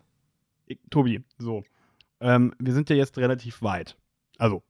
[0.66, 1.64] Ich- Tobi, so.
[2.20, 3.96] Ähm, wir sind ja jetzt relativ weit.
[4.38, 4.64] Also,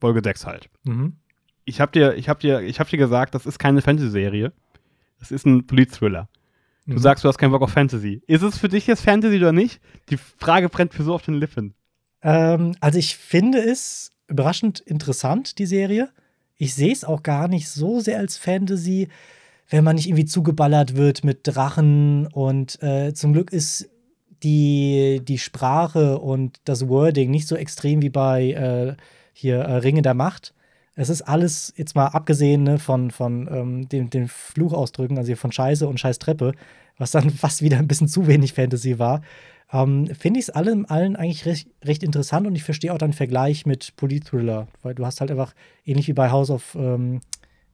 [0.00, 0.70] Folge 6 halt.
[0.84, 1.16] Mhm.
[1.64, 4.52] Ich hab dir, ich hab dir, ich hab dir gesagt, das ist keine Fantasy-Serie.
[5.18, 6.28] Das ist ein Polit-Thriller.
[6.86, 6.98] Du Mhm.
[6.98, 8.22] sagst, du hast keinen Bock auf Fantasy.
[8.28, 9.80] Ist es für dich jetzt Fantasy oder nicht?
[10.10, 11.74] Die Frage brennt mir so auf den Lippen.
[12.22, 16.10] Ähm, also ich finde es überraschend interessant, die Serie.
[16.56, 19.08] Ich sehe es auch gar nicht so sehr als Fantasy,
[19.72, 22.26] wenn man nicht irgendwie zugeballert wird mit Drachen.
[22.26, 23.88] Und äh, zum Glück ist
[24.42, 28.96] die, die Sprache und das Wording nicht so extrem wie bei äh,
[29.32, 30.52] hier äh, Ringe der Macht.
[30.94, 35.38] Es ist alles, jetzt mal abgesehen ne, von, von ähm, den, den Fluchausdrücken, also hier
[35.38, 36.52] von Scheiße und Scheißtreppe,
[36.98, 39.22] was dann fast wieder ein bisschen zu wenig Fantasy war,
[39.72, 43.14] ähm, finde ich es allem allen eigentlich recht, recht interessant und ich verstehe auch deinen
[43.14, 45.54] Vergleich mit Polit-Thriller, weil du hast halt einfach,
[45.86, 47.20] ähnlich wie bei House of ähm,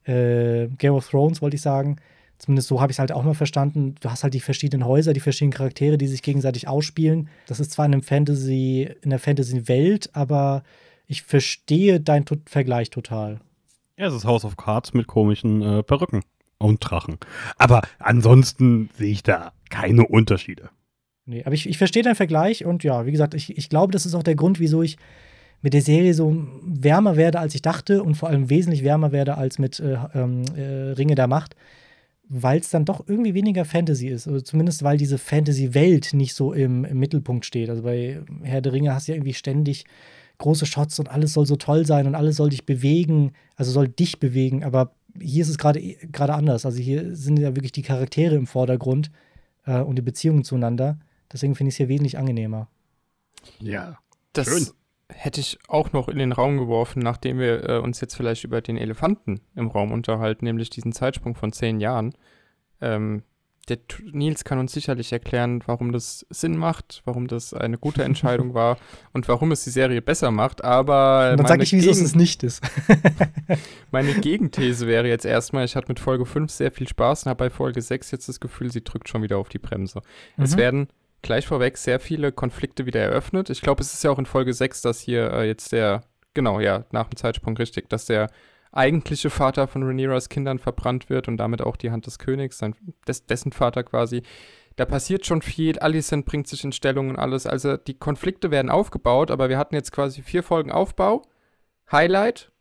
[0.08, 1.96] äh, Game of Thrones, wollte ich sagen,
[2.38, 5.12] zumindest so habe ich es halt auch mal verstanden, du hast halt die verschiedenen Häuser,
[5.12, 7.28] die verschiedenen Charaktere, die sich gegenseitig ausspielen.
[7.46, 10.62] Das ist zwar in einem Fantasy, in der Fantasy-Welt, aber
[11.06, 13.40] ich verstehe deinen to Vergleich total.
[13.96, 16.22] Ja, es ist House of Cards mit komischen äh, Perücken
[16.58, 17.18] und Drachen.
[17.56, 20.70] Aber ansonsten sehe ich da keine Unterschiede.
[21.26, 24.06] Nee, aber ich, ich verstehe deinen Vergleich und ja, wie gesagt, ich, ich glaube, das
[24.06, 24.96] ist auch der Grund, wieso ich
[25.60, 29.36] mit der Serie so wärmer werde, als ich dachte und vor allem wesentlich wärmer werde
[29.36, 31.56] als mit äh, ähm, äh, Ringe der Macht,
[32.28, 34.28] weil es dann doch irgendwie weniger Fantasy ist.
[34.28, 37.70] Also zumindest, weil diese Fantasy-Welt nicht so im, im Mittelpunkt steht.
[37.70, 39.84] Also bei Herr der Ringe hast du ja irgendwie ständig
[40.38, 43.88] große Shots und alles soll so toll sein und alles soll dich bewegen, also soll
[43.88, 46.64] dich bewegen, aber hier ist es gerade gerade anders.
[46.64, 49.10] Also hier sind ja wirklich die Charaktere im Vordergrund
[49.66, 50.98] äh, und die Beziehungen zueinander.
[51.32, 52.68] Deswegen finde ich es hier wesentlich angenehmer.
[53.58, 53.98] Ja.
[54.32, 54.66] das Schön.
[55.12, 58.60] Hätte ich auch noch in den Raum geworfen, nachdem wir äh, uns jetzt vielleicht über
[58.60, 62.14] den Elefanten im Raum unterhalten, nämlich diesen Zeitsprung von zehn Jahren.
[62.80, 63.22] Ähm,
[63.68, 63.78] der
[64.12, 68.78] Nils kann uns sicherlich erklären, warum das Sinn macht, warum das eine gute Entscheidung war
[69.12, 72.14] und warum es die Serie besser macht, aber Und dann sage ich, wieso es es
[72.14, 72.62] nicht ist.
[73.90, 77.44] Meine Gegenthese wäre jetzt erstmal, ich hatte mit Folge 5 sehr viel Spaß und habe
[77.44, 80.00] bei Folge 6 jetzt das Gefühl, sie drückt schon wieder auf die Bremse.
[80.36, 80.58] Es Mhm.
[80.58, 80.88] werden
[81.22, 83.50] gleich vorweg sehr viele Konflikte wieder eröffnet.
[83.50, 86.02] Ich glaube, es ist ja auch in Folge 6, dass hier äh, jetzt der,
[86.34, 88.28] genau, ja, nach dem Zeitsprung richtig, dass der
[88.72, 92.74] eigentliche Vater von Rhaenyras Kindern verbrannt wird und damit auch die Hand des Königs, sein,
[93.06, 94.22] des, dessen Vater quasi.
[94.76, 97.46] Da passiert schon viel, Alicent bringt sich in Stellung und alles.
[97.46, 101.22] Also die Konflikte werden aufgebaut, aber wir hatten jetzt quasi vier Folgen Aufbau,
[101.90, 102.52] Highlight,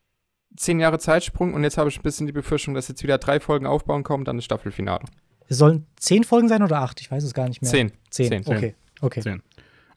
[0.56, 3.40] zehn Jahre Zeitsprung und jetzt habe ich ein bisschen die Befürchtung, dass jetzt wieder drei
[3.40, 5.06] Folgen aufbauen kommen, dann das Staffelfinale.
[5.48, 7.00] Es sollen zehn Folgen sein oder acht?
[7.02, 7.72] Ich weiß es gar nicht mehr.
[7.72, 7.92] Zehn.
[8.10, 8.44] Zehn.
[8.44, 8.46] Zehn.
[8.46, 8.76] Okay.
[9.02, 9.22] Okay.
[9.22, 9.42] Zehn.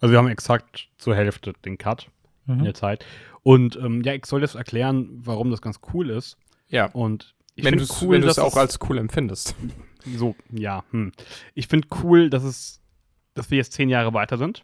[0.00, 2.08] Also wir haben exakt zur Hälfte den Cut
[2.46, 2.64] in Mhm.
[2.64, 3.04] der Zeit.
[3.42, 6.36] Und ähm, ja, ich soll jetzt erklären, warum das ganz cool ist.
[6.68, 9.54] Ja, Und ich wenn du finde es cool, auch als cool empfindest.
[10.16, 10.84] So, ja.
[10.92, 11.12] Hm.
[11.54, 12.80] Ich finde cool, dass es,
[13.34, 14.62] dass wir jetzt zehn Jahre weiter sind.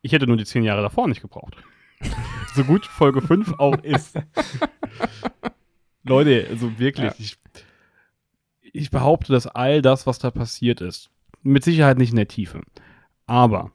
[0.00, 1.56] Ich hätte nur die zehn Jahre davor nicht gebraucht.
[2.54, 4.14] so gut Folge 5 auch ist.
[6.04, 7.14] Leute, also wirklich, Ja.
[7.18, 7.38] ich,
[8.72, 11.10] ich behaupte, dass all das, was da passiert ist,
[11.42, 12.62] mit Sicherheit nicht in der Tiefe,
[13.26, 13.72] aber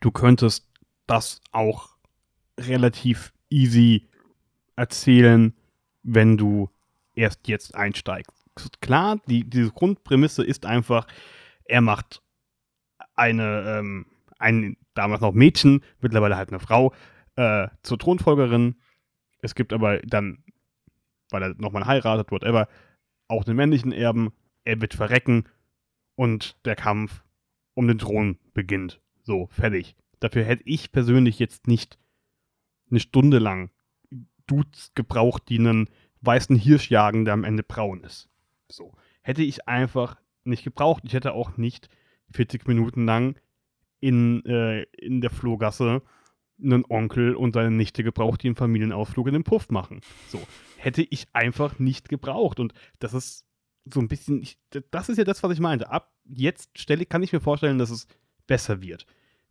[0.00, 0.68] du könntest
[1.06, 1.90] das auch
[2.58, 4.08] relativ easy
[4.76, 5.54] erzählen,
[6.02, 6.70] wenn du
[7.14, 8.32] erst jetzt einsteigst.
[8.80, 11.06] Klar, die, diese Grundprämisse ist einfach,
[11.64, 12.22] er macht
[13.14, 14.06] eine, ähm,
[14.38, 16.92] ein damals noch Mädchen, mittlerweile halt eine Frau,
[17.36, 18.76] äh, zur Thronfolgerin.
[19.40, 20.44] Es gibt aber dann,
[21.30, 22.68] weil er nochmal heiratet, whatever,
[23.28, 24.32] auch den männlichen Erben.
[24.64, 25.44] Er wird verrecken
[26.14, 27.22] und der Kampf
[27.74, 29.00] um den Thron beginnt.
[29.22, 29.96] So, fertig.
[30.20, 31.98] Dafür hätte ich persönlich jetzt nicht
[32.90, 33.70] eine Stunde lang
[34.46, 35.88] Dudes gebraucht, die einen
[36.20, 38.28] weißen Hirsch jagen, der am Ende braun ist.
[38.68, 38.92] So.
[39.22, 41.04] Hätte ich einfach nicht gebraucht.
[41.06, 41.88] Ich hätte auch nicht
[42.32, 43.36] 40 Minuten lang
[44.00, 46.02] in, äh, in der Flohgasse
[46.62, 50.00] einen Onkel und seine Nichte gebraucht, die einen Familienausflug in den Puff machen.
[50.28, 50.40] So.
[50.76, 52.60] Hätte ich einfach nicht gebraucht.
[52.60, 53.44] Und das ist
[53.84, 54.58] so ein bisschen, ich,
[54.90, 55.90] das ist ja das, was ich meinte.
[55.90, 58.06] Ab jetzt stelle, kann ich mir vorstellen, dass es
[58.46, 59.06] besser wird.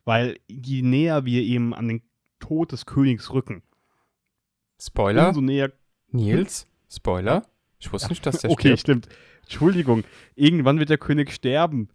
[0.05, 2.01] Weil je näher wir eben an den
[2.39, 3.61] Tod des Königs rücken,
[4.81, 5.71] Spoiler, umso näher
[6.07, 7.45] Nils, Spoiler,
[7.79, 8.79] Ich wusste nicht, dass der Okay, stirbt.
[8.79, 9.09] stimmt.
[9.43, 10.03] Entschuldigung.
[10.35, 11.89] Irgendwann wird der König sterben,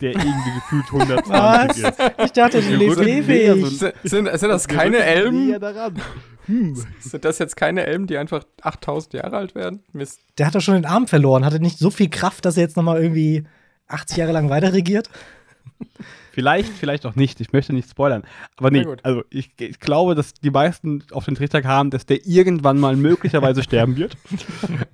[0.00, 1.90] der irgendwie gefühlt 120 Was?
[1.90, 2.12] ist.
[2.24, 3.78] Ich dachte, die näher ewig.
[3.78, 5.56] Sind, sind, sind das keine Elben?
[6.46, 6.74] Hm.
[7.00, 9.82] Sind das jetzt keine Elben, die einfach 8000 Jahre alt werden?
[9.92, 10.20] Mist.
[10.38, 11.44] Der hat doch schon den Arm verloren.
[11.44, 13.44] Hatte nicht so viel Kraft, dass er jetzt noch mal irgendwie
[13.88, 15.10] 80 Jahre lang weiter regiert?
[16.30, 17.40] Vielleicht, vielleicht auch nicht.
[17.40, 18.22] Ich möchte nicht spoilern.
[18.56, 22.24] Aber nee, also ich, ich glaube, dass die meisten auf den Trichter kamen, dass der
[22.26, 24.16] irgendwann mal möglicherweise sterben wird.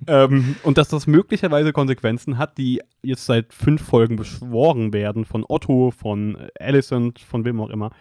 [0.07, 5.45] ähm, und dass das möglicherweise Konsequenzen hat, die jetzt seit fünf Folgen beschworen werden von
[5.47, 7.91] Otto, von Alicent, von wem auch immer.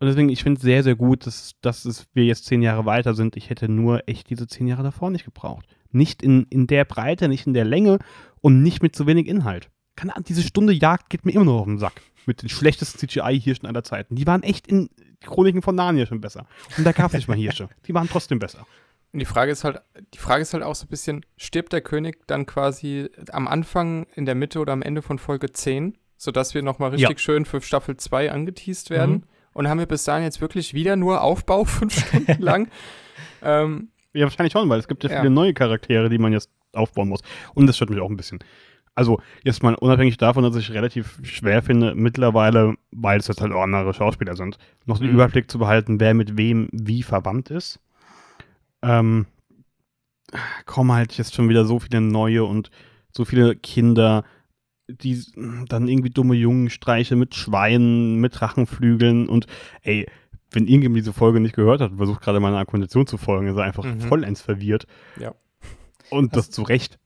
[0.00, 2.86] Und deswegen, ich finde es sehr, sehr gut, dass, dass es, wir jetzt zehn Jahre
[2.86, 3.36] weiter sind.
[3.36, 5.66] Ich hätte nur echt diese zehn Jahre davor nicht gebraucht.
[5.90, 7.98] Nicht in, in der Breite, nicht in der Länge
[8.40, 9.68] und nicht mit zu wenig Inhalt.
[9.98, 12.00] Keine Ahnung, diese Stunde Jagd geht mir immer noch auf den Sack.
[12.24, 14.14] Mit den schlechtesten CGI-Hirschen aller Zeiten.
[14.14, 14.90] Die waren echt in
[15.24, 16.46] Chroniken von Narnia schon besser.
[16.76, 17.68] Und da gab es nicht mal Hirsche.
[17.86, 18.66] Die waren trotzdem besser.
[19.12, 19.80] Und die Frage ist halt,
[20.14, 24.06] die Frage ist halt auch so ein bisschen, stirbt der König dann quasi am Anfang,
[24.14, 27.62] in der Mitte oder am Ende von Folge 10, sodass wir nochmal richtig schön für
[27.62, 29.14] Staffel 2 angeteased werden?
[29.14, 29.22] Mhm.
[29.54, 32.68] Und haben wir bis dahin jetzt wirklich wieder nur Aufbau fünf Stunden lang?
[33.42, 35.20] ähm, Ja, wahrscheinlich schon, weil es gibt ja, Ja.
[35.20, 37.22] viele neue Charaktere, die man jetzt aufbauen muss.
[37.54, 38.40] Und das stört mich auch ein bisschen.
[38.98, 43.52] Also, jetzt mal unabhängig davon, dass ich relativ schwer finde, mittlerweile, weil es jetzt halt
[43.52, 45.14] auch andere Schauspieler sind, noch den Mhm.
[45.14, 47.78] Überblick zu behalten, wer mit wem wie verwandt ist.
[48.82, 49.26] Ähm,
[50.66, 52.70] kommen halt jetzt schon wieder so viele neue und
[53.12, 54.24] so viele Kinder,
[54.88, 55.22] die
[55.68, 59.46] dann irgendwie dumme Jungenstreiche mit Schweinen, mit Drachenflügeln und
[59.82, 60.06] ey,
[60.50, 63.56] wenn irgendjemand diese Folge nicht gehört hat und versucht gerade meiner Argumentation zu folgen, ist
[63.56, 64.00] er einfach Mhm.
[64.00, 64.86] vollends verwirrt.
[65.20, 65.34] Ja.
[66.10, 66.98] Und das zu Recht.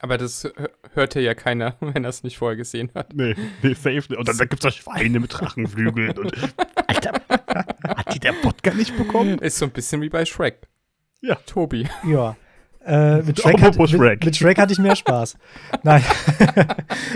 [0.00, 3.14] Aber das hö- hörte ja keiner, wenn er es nicht vorher gesehen hat.
[3.14, 4.16] Nee, nee, safe nicht.
[4.16, 6.32] Und dann, dann gibt es da Schweine mit Drachenflügeln und.
[6.86, 7.12] Alter,
[7.86, 9.38] hat die der Wodka nicht bekommen?
[9.38, 10.68] Ist so ein bisschen wie bei Shrek.
[11.20, 11.34] Ja.
[11.46, 11.86] Tobi.
[12.06, 12.36] Ja.
[12.86, 14.24] Äh, mit, Shrek hat, Apropos mit, Shrek.
[14.24, 15.36] mit Shrek hatte ich mehr Spaß.
[15.82, 16.02] Nein.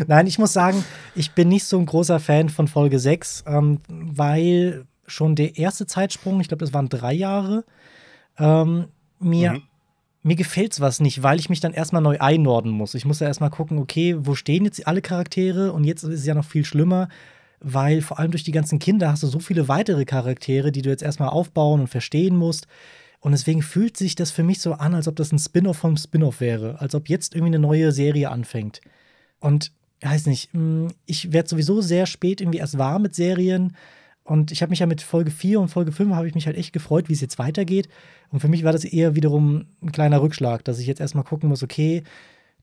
[0.07, 3.81] Nein, ich muss sagen, ich bin nicht so ein großer Fan von Folge 6, ähm,
[3.89, 7.65] weil schon der erste Zeitsprung, ich glaube, das waren drei Jahre,
[8.39, 8.87] ähm,
[9.21, 9.63] mir, Mhm.
[10.23, 12.95] Mir gefällt's was nicht, weil ich mich dann erstmal neu einordnen muss.
[12.95, 15.73] Ich muss ja erstmal gucken, okay, wo stehen jetzt alle Charaktere?
[15.73, 17.09] Und jetzt ist es ja noch viel schlimmer,
[17.61, 20.91] weil vor allem durch die ganzen Kinder hast du so viele weitere Charaktere, die du
[20.91, 22.67] jetzt erstmal aufbauen und verstehen musst.
[23.21, 25.97] Und deswegen fühlt sich das für mich so an, als ob das ein Spin-off vom
[25.97, 26.81] Spin-off wäre.
[26.81, 28.81] Als ob jetzt irgendwie eine neue Serie anfängt.
[29.41, 33.77] Und weiß nicht, mh, ich werde sowieso sehr spät irgendwie erst warm mit Serien.
[34.25, 36.57] Und ich habe mich ja mit Folge 4 und Folge 5 habe ich mich halt
[36.57, 37.89] echt gefreut, wie es jetzt weitergeht.
[38.31, 41.49] Und für mich war das eher wiederum ein kleiner Rückschlag, dass ich jetzt erstmal gucken
[41.49, 42.03] muss, okay,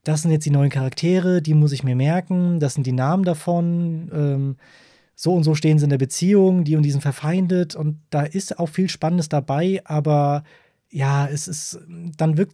[0.03, 3.23] das sind jetzt die neuen Charaktere, die muss ich mir merken, das sind die Namen
[3.23, 4.09] davon.
[4.13, 4.55] Ähm,
[5.15, 8.21] so und so stehen sie in der Beziehung, die und die sind verfeindet und da
[8.21, 10.43] ist auch viel Spannendes dabei, aber
[10.89, 11.79] ja, es ist,
[12.17, 12.53] dann wird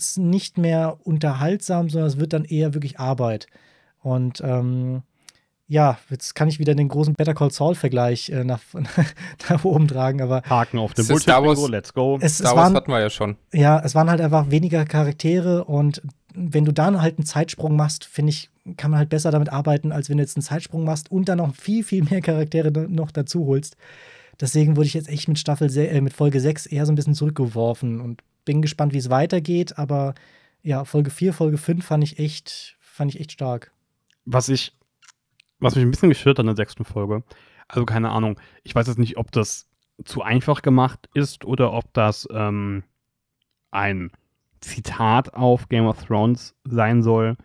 [0.00, 3.46] es nicht mehr unterhaltsam, sondern es wird dann eher wirklich Arbeit.
[4.02, 5.02] Und ähm,
[5.72, 8.60] ja, jetzt kann ich wieder den großen Better Call Saul-Vergleich äh, nach,
[9.48, 12.16] nach oben tragen, aber Haken auf den Es ist Star Wars- let's go.
[12.20, 13.36] es, es Star Wars waren, hatten wir ja schon.
[13.52, 16.02] ja, es waren halt einfach weniger Charaktere und
[16.34, 19.92] wenn du dann halt einen Zeitsprung machst, finde ich, kann man halt besser damit arbeiten,
[19.92, 23.12] als wenn du jetzt einen Zeitsprung machst und dann noch viel, viel mehr Charaktere noch
[23.12, 23.76] dazu holst.
[24.40, 27.14] Deswegen wurde ich jetzt echt mit Staffel, äh, mit Folge 6 eher so ein bisschen
[27.14, 30.14] zurückgeworfen und bin gespannt, wie es weitergeht, aber
[30.62, 33.70] ja, Folge 4, Folge 5 fand ich echt, fand ich echt stark.
[34.24, 34.72] was ich,
[35.60, 37.22] was mich ein bisschen gestört hat in der sechsten Folge,
[37.68, 39.68] also keine Ahnung, ich weiß jetzt nicht, ob das
[40.04, 42.82] zu einfach gemacht ist oder ob das ähm,
[43.70, 44.10] ein
[44.60, 47.36] Zitat auf Game of Thrones sein soll,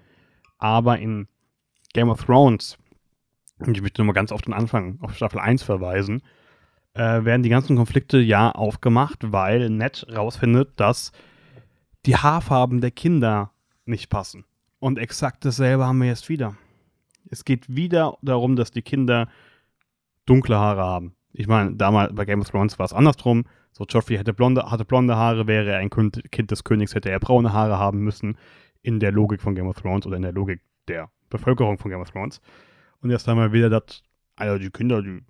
[0.57, 1.27] aber in
[1.93, 2.77] Game of Thrones,
[3.59, 6.21] und ich möchte nur mal ganz auf den Anfang, auf Staffel 1 verweisen,
[6.93, 11.11] äh, werden die ganzen Konflikte ja aufgemacht, weil Ned rausfindet, dass
[12.05, 13.51] die Haarfarben der Kinder
[13.85, 14.45] nicht passen.
[14.79, 16.55] Und exakt dasselbe haben wir jetzt wieder.
[17.29, 19.27] Es geht wieder darum, dass die Kinder
[20.25, 21.15] dunkle Haare haben.
[21.33, 23.45] Ich meine, damals bei Game of Thrones war es andersrum.
[23.71, 27.09] So, Joffrey hätte blonde, hatte blonde Haare, wäre er ein Kind Kind des Königs, hätte
[27.09, 28.37] er braune Haare haben müssen.
[28.81, 31.99] In der Logik von Game of Thrones oder in der Logik der Bevölkerung von Game
[31.99, 32.39] of Thrones.
[33.01, 34.03] Und jetzt haben wir wieder das,
[34.35, 35.21] also die Kinder, die,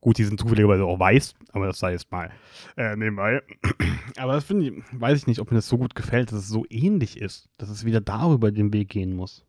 [0.00, 2.30] gut, die sind zufälligerweise auch weiß, aber das sei jetzt mal
[2.76, 3.42] äh, nebenbei.
[4.16, 6.48] aber das finde ich, weiß ich nicht, ob mir das so gut gefällt, dass es
[6.48, 9.44] so ähnlich ist, dass es wieder darüber den Weg gehen muss.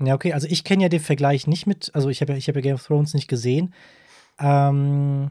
[0.00, 2.54] Ja, okay, also ich kenne ja den Vergleich nicht mit, also ich habe ja, hab
[2.54, 3.74] ja Game of Thrones nicht gesehen.
[4.38, 5.30] Ähm,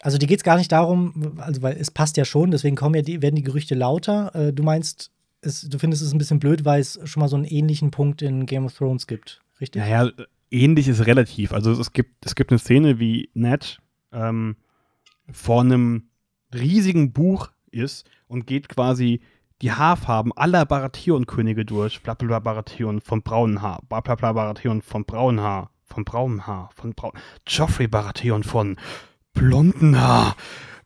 [0.00, 2.94] also dir geht es gar nicht darum, also weil es passt ja schon, deswegen kommen
[2.94, 4.34] ja die, werden die Gerüchte lauter.
[4.34, 7.36] Äh, du meinst, es, du findest es ein bisschen blöd, weil es schon mal so
[7.36, 9.80] einen ähnlichen Punkt in Game of Thrones gibt, richtig?
[9.80, 10.10] Naja,
[10.50, 11.52] ähnlich ist relativ.
[11.52, 13.80] Also es gibt, es gibt eine Szene, wie Ned
[14.12, 14.56] ähm,
[15.30, 16.08] vor einem
[16.52, 19.20] riesigen Buch ist und geht quasi
[19.62, 22.02] die Haarfarben aller Baratheon-Könige durch.
[22.02, 23.82] Blablabla Baratheon von braunen Haar.
[23.88, 25.70] Blablabla Baratheon von braunen Haar.
[25.84, 26.70] Von braunem Haar.
[26.74, 27.12] Von braun.
[27.46, 28.76] Joffrey Baratheon von
[29.32, 30.36] blonden Haar.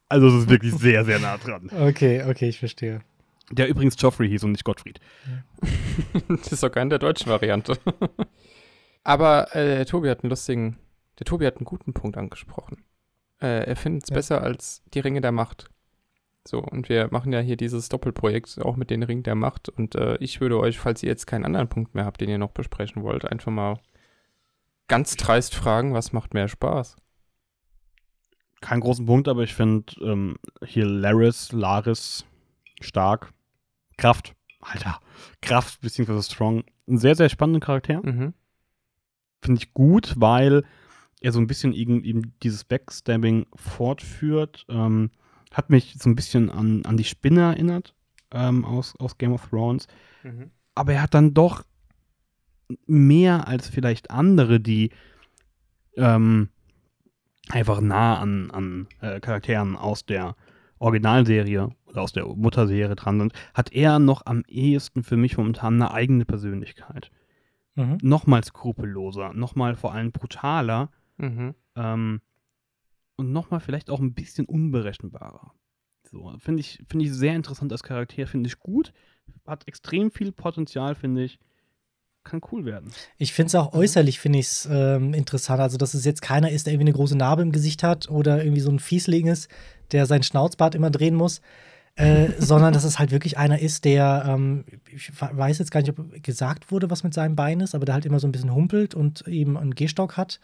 [0.08, 1.70] Also es ist wirklich sehr, sehr nah dran.
[1.72, 3.00] Okay, okay, ich verstehe.
[3.50, 5.00] Der übrigens Joffrey hieß und nicht Gottfried.
[6.28, 7.76] das ist doch keine der deutschen Variante.
[9.04, 10.76] Aber äh, der Tobi hat einen lustigen,
[11.18, 12.84] der Tobi hat einen guten Punkt angesprochen.
[13.40, 14.14] Äh, er findet es Ja.
[14.14, 15.70] besser als die Ringe der Macht.
[16.46, 19.68] So, und wir machen ja hier dieses Doppelprojekt auch mit den Ringen der Macht.
[19.68, 22.38] Und äh, ich würde euch, falls ihr jetzt keinen anderen Punkt mehr habt, den ihr
[22.38, 23.78] noch besprechen wollt, einfach mal
[24.88, 26.96] ganz dreist fragen, was macht mehr Spaß?
[28.60, 32.26] Keinen großen Punkt, aber ich finde ähm, hier Laris, Laris,
[32.80, 33.32] stark.
[33.96, 34.98] Kraft, Alter.
[35.42, 36.64] Kraft beziehungsweise Strong.
[36.88, 38.00] Ein sehr, sehr spannender Charakter.
[38.02, 38.34] Mhm.
[39.42, 40.64] Finde ich gut, weil
[41.20, 44.64] er so ein bisschen eben, eben dieses Backstabbing fortführt.
[44.68, 45.10] Ähm,
[45.52, 47.94] hat mich so ein bisschen an, an die Spinne erinnert
[48.32, 49.86] ähm, aus, aus Game of Thrones.
[50.22, 50.50] Mhm.
[50.74, 51.64] aber er hat dann doch
[52.86, 54.90] mehr als vielleicht andere, die
[55.96, 56.50] ähm,
[57.48, 60.36] einfach nah an, an äh, Charakteren aus der
[60.78, 65.74] Originalserie oder aus der Mutterserie dran sind, hat er noch am ehesten für mich momentan
[65.74, 67.10] eine eigene Persönlichkeit.
[67.74, 67.98] Mhm.
[68.02, 71.54] Nochmal skrupelloser, nochmal vor allem brutaler Mhm.
[71.76, 72.20] ähm,
[73.20, 75.52] und nochmal vielleicht auch ein bisschen unberechenbarer.
[76.10, 78.92] So, finde ich, finde ich sehr interessant als Charakter, finde ich gut,
[79.46, 81.38] hat extrem viel Potenzial, finde ich.
[82.24, 82.90] Kann cool werden.
[83.16, 85.60] Ich finde es auch äußerlich, finde ich es ähm, interessant.
[85.60, 88.44] Also, dass es jetzt keiner ist, der irgendwie eine große Narbe im Gesicht hat oder
[88.44, 89.48] irgendwie so ein Fiesling ist,
[89.92, 91.40] der sein Schnauzbart immer drehen muss.
[91.96, 95.98] Äh, sondern dass es halt wirklich einer ist, der, ähm, ich weiß jetzt gar nicht,
[95.98, 98.54] ob gesagt wurde, was mit seinem Bein ist, aber der halt immer so ein bisschen
[98.54, 100.40] humpelt und eben einen Gehstock hat.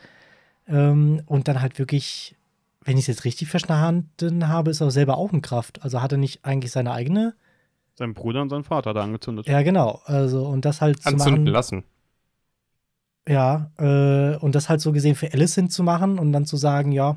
[0.69, 2.37] Ähm, und dann halt wirklich,
[2.87, 5.83] wenn ich es jetzt richtig verstanden habe, ist er selber auch in Kraft.
[5.83, 7.35] Also hat er nicht eigentlich seine eigene?
[7.97, 9.47] Sein Bruder und sein Vater da angezündet.
[9.49, 10.01] Ja, genau.
[10.05, 11.53] Also, und das halt zu Anzünden machen.
[11.53, 11.85] lassen.
[13.29, 16.93] Ja, äh, und das halt so gesehen für Alicent zu machen und dann zu sagen,
[16.93, 17.17] ja,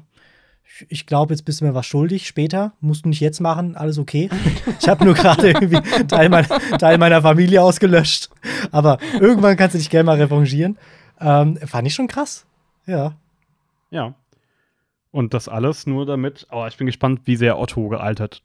[0.88, 3.99] ich- glaube, jetzt bist du mir was schuldig, später, musst du nicht jetzt machen, alles
[3.99, 4.30] okay.
[4.80, 6.47] Ich habe nur gerade irgendwie Teil meiner,
[6.80, 8.30] Teil meiner Familie ausgelöscht,
[8.72, 10.78] aber irgendwann kannst du dich gerne mal revanchieren.
[11.20, 12.45] Ähm, fand ich schon krass.
[12.88, 13.13] Ja.
[13.91, 14.15] Ja.
[15.12, 18.43] Und das alles nur damit, aber ich bin gespannt, wie sehr Otto gealtert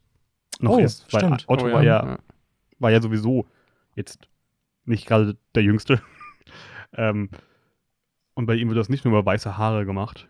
[0.59, 1.11] noch Oh, ist.
[1.13, 1.45] Weil stimmt.
[1.47, 2.17] Otto Oh war, ja,
[2.79, 3.45] war ja sowieso
[3.95, 4.27] jetzt
[4.85, 6.01] nicht gerade der Jüngste.
[6.93, 7.29] ähm,
[8.33, 10.27] und bei ihm wird das nicht nur über weiße Haare gemacht.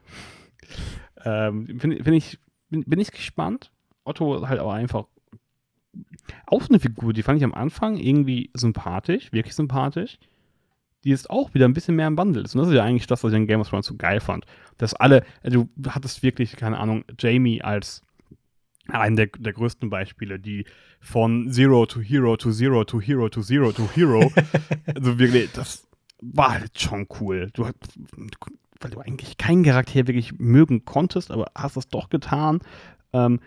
[1.23, 3.71] ähm, find, find ich, bin, bin ich gespannt.
[4.03, 5.05] Otto halt aber einfach
[6.47, 10.17] auch so eine Figur, die fand ich am Anfang irgendwie sympathisch, wirklich sympathisch.
[11.06, 12.56] Die ist auch wieder ein bisschen mehr im Wandel ist.
[12.56, 14.45] Und das ist ja eigentlich das, was ich in Game of Thrones so geil fand.
[14.78, 18.01] Dass alle, also du hattest wirklich, keine Ahnung, Jamie als
[18.88, 20.66] einen der, der größten Beispiele, die
[20.99, 24.32] von Zero to Hero to Zero to Hero to Zero to Hero,
[24.95, 25.88] also wirklich, das
[26.22, 27.49] war halt schon cool.
[27.53, 27.76] Du hast,
[28.80, 32.60] weil du eigentlich keinen Charakter wirklich mögen konntest, aber hast es doch getan.
[33.14, 33.39] Ähm,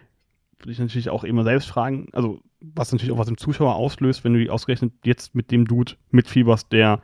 [0.59, 4.25] würde ich natürlich auch immer selbst fragen, also was natürlich auch was im Zuschauer auslöst,
[4.25, 7.01] wenn du die ausgerechnet jetzt mit dem Dude mitfieberst, der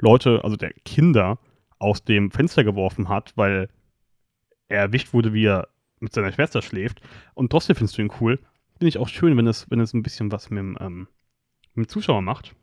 [0.00, 1.38] Leute, also der Kinder
[1.78, 3.68] aus dem Fenster geworfen hat, weil
[4.68, 5.68] er erwischt wurde, wie er
[6.00, 7.00] mit seiner Schwester schläft.
[7.34, 8.38] Und trotzdem findest du ihn cool.
[8.78, 11.08] Finde ich auch schön, wenn es, wenn es ein bisschen was mit dem, ähm,
[11.74, 12.54] mit dem Zuschauer macht.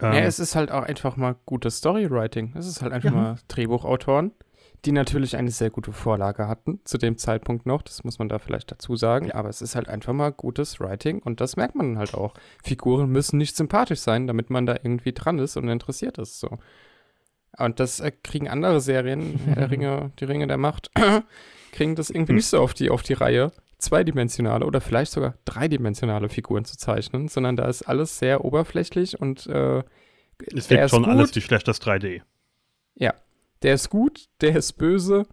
[0.00, 2.54] Ähm, Ja, es ist halt auch einfach mal gutes Storywriting.
[2.56, 3.16] Es ist halt einfach Ja.
[3.16, 4.32] mal Drehbuchautoren,
[4.84, 7.82] die natürlich eine sehr gute Vorlage hatten, zu dem Zeitpunkt noch.
[7.82, 9.32] Das muss man da vielleicht dazu sagen.
[9.32, 12.34] Aber es ist halt einfach mal gutes Writing und das merkt man halt auch.
[12.62, 16.40] Figuren müssen nicht sympathisch sein, damit man da irgendwie dran ist und interessiert ist.
[16.40, 16.58] So.
[17.58, 20.90] Und das äh, kriegen andere Serien, der Ringe, die Ringe der Macht,
[21.72, 26.28] kriegen das irgendwie nicht so auf die, auf die Reihe, zweidimensionale oder vielleicht sogar dreidimensionale
[26.28, 29.82] Figuren zu zeichnen, sondern da ist alles sehr oberflächlich und äh,
[30.54, 32.22] es ist schon gut, alles wie schlechtes 3D.
[33.66, 35.26] Der ist gut, der ist böse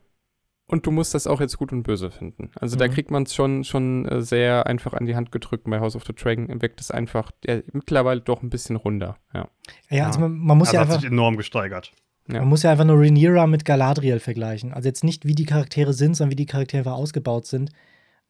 [0.65, 2.49] und du musst das auch jetzt gut und böse finden.
[2.59, 2.91] Also da Mhm.
[2.91, 5.65] kriegt man es schon, schon äh, sehr einfach an die Hand gedrückt.
[5.69, 9.17] Bei House of the Dragon wirkt es einfach ja, mittlerweile doch ein bisschen runder.
[9.34, 9.47] Ja.
[9.89, 11.01] Ja, also man, man muss Also ja hat einfach.
[11.01, 11.91] sich enorm gesteigert.
[12.27, 12.39] Ja.
[12.39, 14.73] Man muss ja einfach nur Rhaenyra mit Galadriel vergleichen.
[14.73, 17.69] Also jetzt nicht, wie die Charaktere sind, sondern wie die Charaktere einfach ausgebaut sind.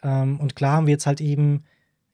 [0.02, 1.64] Ähm, und klar haben wir jetzt halt eben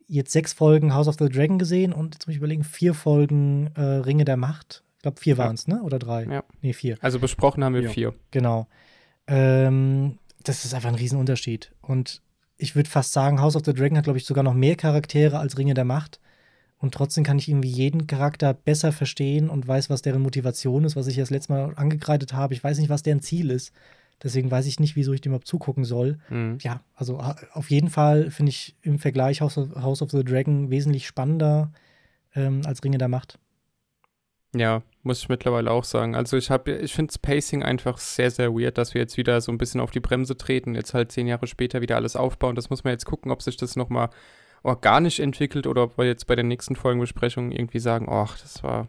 [0.08, 3.68] jetzt sechs Folgen House of the Dragon gesehen und jetzt muss ich überlegen, vier Folgen
[3.76, 4.84] äh, Ringe der Macht.
[5.00, 5.82] Ich glaube, vier waren es, ne?
[5.82, 6.26] Oder drei?
[6.26, 6.44] Ja.
[6.62, 6.98] Nee, vier.
[7.00, 7.90] Also besprochen haben wir Ja.
[7.90, 8.14] vier.
[8.32, 8.68] Genau.
[9.28, 11.72] Ähm, das ist einfach ein Riesenunterschied.
[11.82, 12.22] Und
[12.58, 15.40] ich würde fast sagen, House of the Dragon hat, glaube ich, sogar noch mehr Charaktere
[15.40, 16.20] als Ringe der Macht.
[16.80, 20.98] Und trotzdem kann ich irgendwie jeden Charakter besser verstehen und weiß, was deren Motivation ist,
[20.98, 22.54] was ich das letzte Mal angekreidet habe.
[22.54, 23.72] Ich weiß nicht, was deren Ziel ist.
[24.22, 26.20] Deswegen weiß ich nicht, wieso ich dem überhaupt zugucken soll.
[26.30, 26.58] Mhm.
[26.62, 27.20] Ja, also
[27.54, 31.72] auf jeden Fall finde ich im Vergleich House of, House of the Dragon wesentlich spannender
[32.36, 33.40] ähm, als Ringe der Macht.
[34.56, 36.16] Ja, muss ich mittlerweile auch sagen.
[36.16, 39.52] Also ich habe, ich finde Pacing einfach sehr, sehr weird, dass wir jetzt wieder so
[39.52, 42.56] ein bisschen auf die Bremse treten, jetzt halt zehn Jahre später wieder alles aufbauen.
[42.56, 44.10] Das muss man jetzt gucken, ob sich das nochmal
[44.64, 48.88] organisch entwickelt oder ob wir jetzt bei der nächsten Folgenbesprechung irgendwie sagen, ach, das war,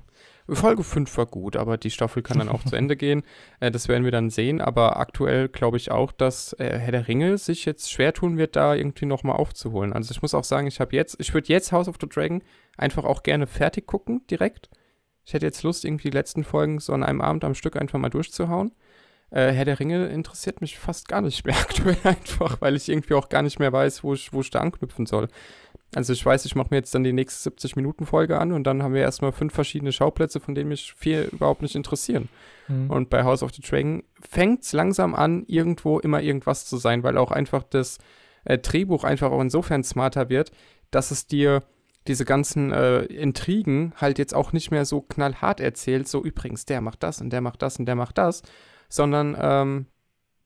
[0.48, 3.22] Folge 5 war gut, aber die Staffel kann dann auch zu Ende gehen.
[3.60, 7.06] Äh, das werden wir dann sehen, aber aktuell glaube ich auch, dass äh, Herr der
[7.06, 9.92] Ringe sich jetzt schwer tun wird, da irgendwie nochmal aufzuholen.
[9.92, 12.42] Also ich muss auch sagen, ich habe jetzt, ich würde jetzt House of the Dragon
[12.76, 14.70] einfach auch gerne fertig gucken, direkt.
[15.30, 18.00] Ich hätte jetzt Lust, irgendwie die letzten Folgen so an einem Abend am Stück einfach
[18.00, 18.72] mal durchzuhauen.
[19.30, 23.14] Äh, Herr der Ringe interessiert mich fast gar nicht mehr aktuell einfach, weil ich irgendwie
[23.14, 25.28] auch gar nicht mehr weiß, wo ich, wo ich da anknüpfen soll.
[25.94, 28.92] Also ich weiß, ich mache mir jetzt dann die nächste 70-Minuten-Folge an und dann haben
[28.92, 32.28] wir erstmal fünf verschiedene Schauplätze, von denen mich vier überhaupt nicht interessieren.
[32.66, 32.90] Mhm.
[32.90, 37.04] Und bei House of the Dragon fängt es langsam an, irgendwo immer irgendwas zu sein,
[37.04, 37.98] weil auch einfach das
[38.42, 40.50] äh, Drehbuch einfach auch insofern smarter wird,
[40.90, 41.62] dass es dir
[42.06, 46.80] diese ganzen äh, Intrigen halt jetzt auch nicht mehr so knallhart erzählt, so übrigens, der
[46.80, 48.42] macht das und der macht das und der macht das,
[48.88, 49.86] sondern ähm,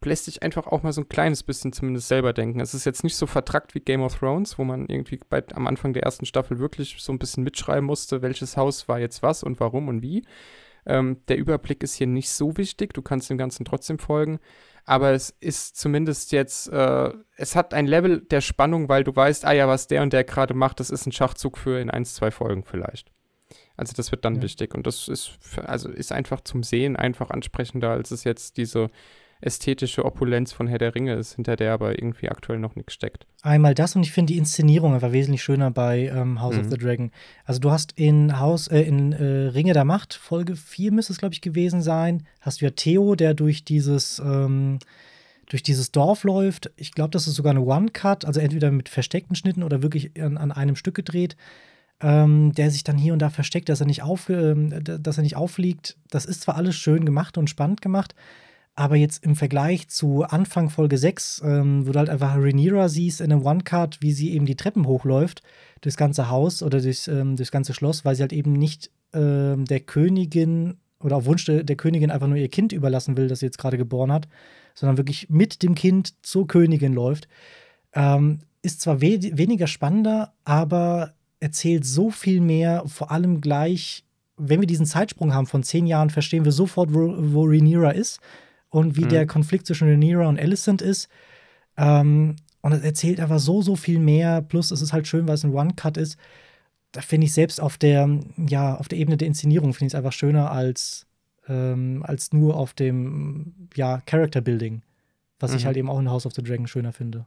[0.04, 2.60] lässt sich einfach auch mal so ein kleines bisschen zumindest selber denken.
[2.60, 5.66] Es ist jetzt nicht so vertrackt wie Game of Thrones, wo man irgendwie bei, am
[5.66, 9.42] Anfang der ersten Staffel wirklich so ein bisschen mitschreiben musste, welches Haus war jetzt was
[9.42, 10.24] und warum und wie.
[10.86, 14.38] Ähm, der Überblick ist hier nicht so wichtig, du kannst dem Ganzen trotzdem folgen,
[14.84, 19.44] aber es ist zumindest jetzt, äh, es hat ein Level der Spannung, weil du weißt,
[19.44, 22.04] ah ja, was der und der gerade macht, das ist ein Schachzug für in ein,
[22.04, 23.10] zwei Folgen vielleicht.
[23.76, 24.42] Also das wird dann Ja.
[24.42, 28.56] wichtig und das ist, für, also ist einfach zum Sehen einfach ansprechender, als es jetzt
[28.56, 28.90] diese
[29.44, 33.26] ästhetische Opulenz von Herr der Ringe ist, hinter der aber irgendwie aktuell noch nichts steckt.
[33.42, 36.70] Einmal das und ich finde die Inszenierung einfach wesentlich schöner bei ähm, House of Mhm.
[36.70, 37.10] the Dragon.
[37.44, 41.18] Also du hast in Haus, äh, in äh, Ringe der Macht, Folge 4 müsste es,
[41.18, 44.78] glaube ich, gewesen sein, hast du ja Theo, der durch dieses, ähm,
[45.46, 46.70] durch dieses Dorf läuft.
[46.76, 50.38] Ich glaube, das ist sogar eine One-Cut, also entweder mit versteckten Schnitten oder wirklich an,
[50.38, 51.36] an einem Stück gedreht.
[52.00, 55.22] Ähm, der sich dann hier und da versteckt, dass er nicht auf, d- dass er
[55.22, 55.96] nicht auffliegt.
[56.10, 58.14] Das ist zwar alles schön gemacht und spannend gemacht,
[58.76, 63.20] aber jetzt im Vergleich zu Anfang Folge 6, ähm, wo du halt einfach Rhaenyra siehst
[63.20, 65.42] in einem One-Cut, wie sie eben die Treppen hochläuft,
[65.80, 69.64] durchs ganze Haus oder durchs, ähm, durchs ganze Schloss, weil sie halt eben nicht ähm,
[69.64, 73.40] der Königin oder auf Wunsch der, der Königin einfach nur ihr Kind überlassen will, das
[73.40, 74.26] sie jetzt gerade geboren hat,
[74.74, 77.28] sondern wirklich mit dem Kind zur Königin läuft.
[77.92, 84.04] Ähm, ist zwar we weniger spannender, aber erzählt so viel mehr, vor allem gleich,
[84.36, 88.20] wenn wir diesen Zeitsprung haben von zehn Jahren, verstehen wir sofort, wo, wo Rhaenyra ist
[88.74, 89.08] und wie Mhm.
[89.10, 91.08] der Konflikt zwischen Rhaenyra und Alicent ist.
[91.76, 94.42] Ähm, und es erzählt einfach so, so viel mehr.
[94.42, 96.16] Plus, es ist halt schön, weil es ein One-Cut ist.
[96.92, 98.08] Da finde ich selbst auf der,
[98.48, 101.06] ja, auf der Ebene der Inszenierung finde ich es einfach schöner als,
[101.48, 104.82] ähm, als nur auf dem, ja, Character-Building.
[105.40, 105.66] Was ich Mhm.
[105.66, 107.26] halt eben auch in House of the Dragon schöner finde.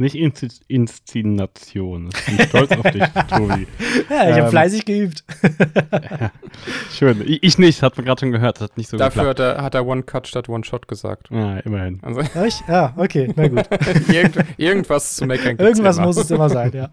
[0.00, 2.08] Nicht Insz Inszenation.
[2.26, 3.66] Ich bin stolz auf dich, Tobi.
[4.08, 5.24] Ja, ich habe Ähm, fleißig geübt.
[6.90, 7.20] Schön.
[7.26, 8.56] Ich, ich nicht, hat man gerade schon gehört.
[8.56, 9.40] Das hat nicht so Dafür geklappt.
[9.40, 11.28] hat er, hat er One Cut statt One Shot gesagt.
[11.30, 11.98] Ja, immerhin.
[12.02, 12.62] Also Ja, ich?
[12.66, 13.68] Ja, okay, na gut.
[14.08, 16.06] irgend, irgendwas zu meckern Irgendwas immer.
[16.06, 16.88] muss es immer sein, ja.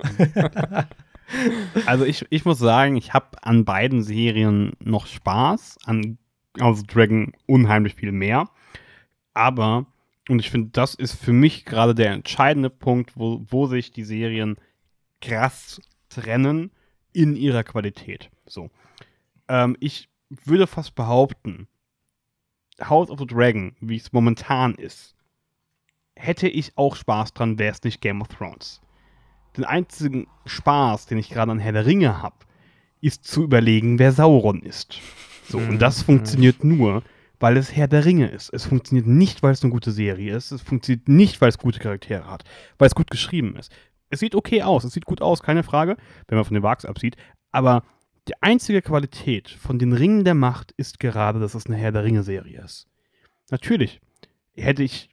[1.85, 6.17] Also ich, ich muss sagen, ich habe an beiden Serien noch Spaß, an
[6.59, 8.49] House of Dragon unheimlich viel mehr.
[9.33, 9.85] Aber,
[10.29, 14.03] und ich finde, das ist für mich gerade der entscheidende Punkt, wo, wo sich die
[14.03, 14.57] Serien
[15.21, 16.71] krass trennen
[17.13, 18.29] in ihrer Qualität.
[18.45, 18.69] So.
[19.47, 21.67] Ähm, ich würde fast behaupten,
[22.81, 25.15] House of the Dragon, wie es momentan ist,
[26.15, 28.81] hätte ich auch Spaß dran, wäre es nicht Game of Thrones
[29.57, 32.35] den einzigen Spaß, den ich gerade an Herr der Ringe habe,
[33.01, 34.99] ist zu überlegen, wer Sauron ist.
[35.49, 35.69] So, Mhm.
[35.69, 37.03] und das funktioniert nur,
[37.39, 38.51] weil es Herr der Ringe ist.
[38.53, 40.51] Es funktioniert nicht, weil es eine gute Serie ist.
[40.51, 42.43] Es funktioniert nicht, weil es gute Charaktere hat,
[42.77, 43.71] weil es gut geschrieben ist.
[44.09, 46.85] Es sieht okay aus, es sieht gut aus, keine Frage, wenn man von den Wags
[46.85, 47.17] absieht.
[47.51, 47.83] Aber
[48.27, 52.03] die einzige Qualität von den Ringen der Macht ist gerade, dass es eine Herr der
[52.03, 52.87] Ringe-Serie ist.
[53.49, 54.01] Natürlich
[54.55, 55.09] hätte ich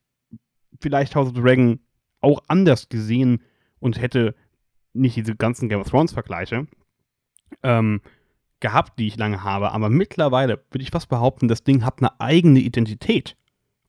[0.80, 1.80] vielleicht House of the Dragon
[2.20, 3.42] auch anders gesehen
[3.78, 4.34] und hätte
[4.92, 6.66] nicht diese ganzen Game of Thrones-Vergleiche
[7.62, 8.00] ähm,
[8.64, 12.18] gehabt, die ich lange habe, aber mittlerweile würde ich fast behaupten, das Ding hat eine
[12.18, 13.36] eigene Identität.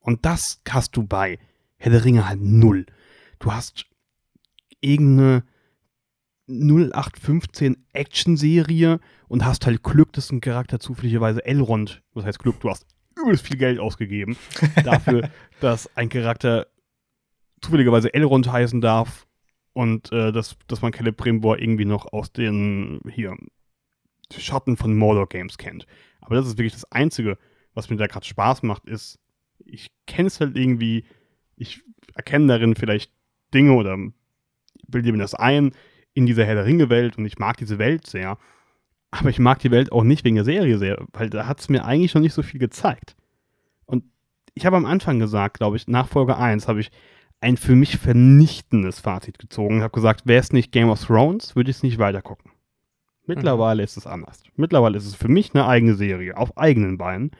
[0.02, 1.40] Und das hast du bei
[1.78, 2.86] Herr der Ringe halt null.
[3.40, 3.86] Du hast
[4.82, 5.46] irgendeine
[6.50, 9.00] 0815 Action-Serie
[9.30, 12.86] und hast halt Glück, dass ein Charakter zufälligerweise Elrond, was heißt Glück, du hast
[13.18, 14.36] übelst viel Geld ausgegeben
[14.84, 15.30] dafür,
[15.62, 16.68] dass ein Charakter
[17.62, 19.26] zufälligerweise Elrond heißen darf
[19.72, 23.38] und äh, dass, dass man Celebrimbor irgendwie noch aus den hier
[24.38, 25.86] Schatten von Mordor Games kennt.
[26.22, 27.38] Aber das ist wirklich das Einzige,
[27.74, 29.20] was mir da gerade Spaß macht, ist
[29.66, 31.06] ich kenne es halt irgendwie,
[31.56, 31.82] ich
[32.14, 33.12] erkenne darin vielleicht
[33.54, 33.98] Dinge oder
[34.88, 35.74] bilde mir das ein
[36.14, 38.38] in dieser Herr der Ringe-Welt und ich mag diese Welt sehr.
[39.12, 41.70] Aber ich mag die Welt auch nicht wegen der Serie sehr, weil da hat es
[41.70, 43.16] mir eigentlich schon nicht so viel gezeigt.
[43.86, 44.04] Und
[44.54, 46.92] ich habe am Anfang gesagt, glaube ich, nach Folge 1 habe ich
[47.42, 49.78] ein für mich vernichtendes Fazit gezogen.
[49.78, 52.52] Ich habe gesagt, wäre es nicht Game of Thrones, würde ich es nicht weitergucken.
[53.28, 53.86] Mittlerweile mhm.
[53.86, 54.44] ist es anders.
[54.56, 57.32] Mittlerweile ist es für mich eine eigene Serie, auf eigenen Beinen,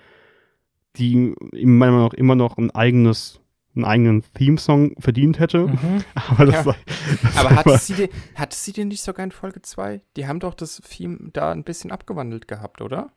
[0.96, 3.42] die meiner Meinung nach immer noch ein eigenes
[3.76, 5.68] einen eigenen Theme-Song verdient hätte.
[5.68, 6.04] Mhm.
[6.30, 6.66] Aber, das ja.
[6.66, 6.76] war,
[7.22, 10.02] das Aber hatte, sie den, hatte sie den nicht sogar in Folge 2?
[10.16, 13.12] Die haben doch das Theme da ein bisschen abgewandelt gehabt, oder?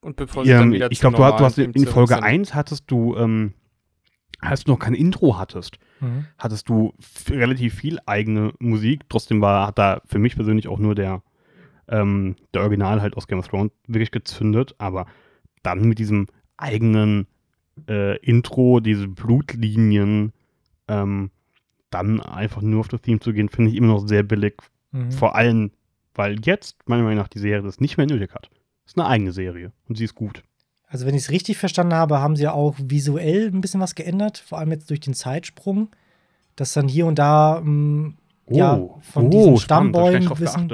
[0.00, 2.54] Und bevor sie ja, dann wieder Ich glaube, du, du, hast in, in Folge 1
[2.54, 3.54] hattest du, ähm,
[4.38, 6.26] als du noch kein Intro hattest, mhm.
[6.38, 6.94] hattest du
[7.28, 9.08] relativ viel eigene Musik.
[9.08, 11.22] Trotzdem war, hat da für mich persönlich auch nur der,
[11.88, 14.74] ähm, der Original halt aus Game of Thrones wirklich gezündet.
[14.78, 15.06] Aber
[15.62, 16.26] dann mit diesem
[16.56, 17.26] eigenen
[17.88, 20.32] äh, Intro, diese Blutlinien,
[20.88, 21.30] ähm,
[21.90, 24.54] dann einfach nur auf das Theme zu gehen, finde ich immer noch sehr billig.
[24.92, 25.12] Mhm.
[25.12, 25.70] Vor allem,
[26.14, 28.50] weil jetzt, meiner Meinung nach, die Serie das nicht mehr nötig hat.
[28.84, 30.42] Das ist eine eigene Serie und sie ist gut.
[30.88, 33.94] Also, wenn ich es richtig verstanden habe, haben sie ja auch visuell ein bisschen was
[33.94, 35.88] geändert, vor allem jetzt durch den Zeitsprung,
[36.54, 38.16] dass dann hier und da ähm,
[38.46, 38.56] oh.
[38.56, 40.72] ja, von oh, diesen Stammbäumen wissen.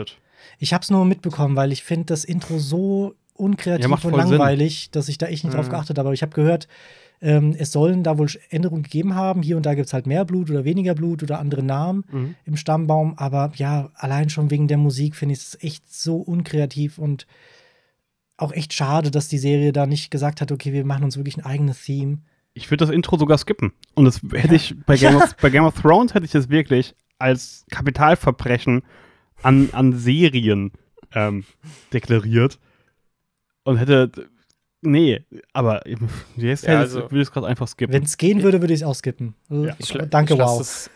[0.58, 4.82] Ich habe es nur mitbekommen, weil ich finde das Intro so unkreativ ja, und langweilig,
[4.82, 4.88] Sinn.
[4.92, 5.56] dass ich da echt nicht mhm.
[5.56, 6.08] drauf geachtet habe.
[6.08, 6.68] Aber ich habe gehört,
[7.20, 9.42] ähm, es sollen da wohl Änderungen gegeben haben.
[9.42, 12.34] Hier und da gibt es halt mehr Blut oder weniger Blut oder andere Namen mhm.
[12.44, 13.14] im Stammbaum.
[13.16, 17.26] Aber ja, allein schon wegen der Musik finde ich es echt so unkreativ und
[18.42, 21.36] auch echt schade, dass die Serie da nicht gesagt hat, okay, wir machen uns wirklich
[21.36, 22.18] ein eigenes Theme.
[22.54, 23.72] Ich würde das Intro sogar skippen.
[23.94, 24.54] Und das hätte ja.
[24.54, 28.82] ich bei Game, of, bei Game of Thrones hätte ich das wirklich als Kapitalverbrechen
[29.42, 30.72] an, an Serien
[31.14, 31.44] ähm,
[31.92, 32.58] deklariert
[33.64, 34.10] und hätte.
[34.84, 35.82] Nee, aber
[36.36, 37.94] jetzt ja, also, würde ich es gerade einfach skippen.
[37.94, 39.34] Wenn es gehen würde, würde ich es auch skippen.
[39.48, 39.74] Also, ja.
[39.78, 40.58] ich, danke, ich wow.
[40.58, 40.90] Das,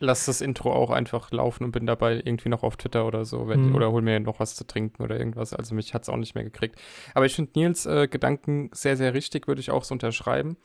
[0.00, 3.46] lass das Intro auch einfach laufen und bin dabei irgendwie noch auf Twitter oder so.
[3.46, 3.74] Wenn, mhm.
[3.74, 5.52] Oder hol mir noch was zu trinken oder irgendwas.
[5.52, 6.80] Also mich hat es auch nicht mehr gekriegt.
[7.14, 10.56] Aber ich finde Nils äh, Gedanken sehr, sehr richtig, würde ich auch so unterschreiben.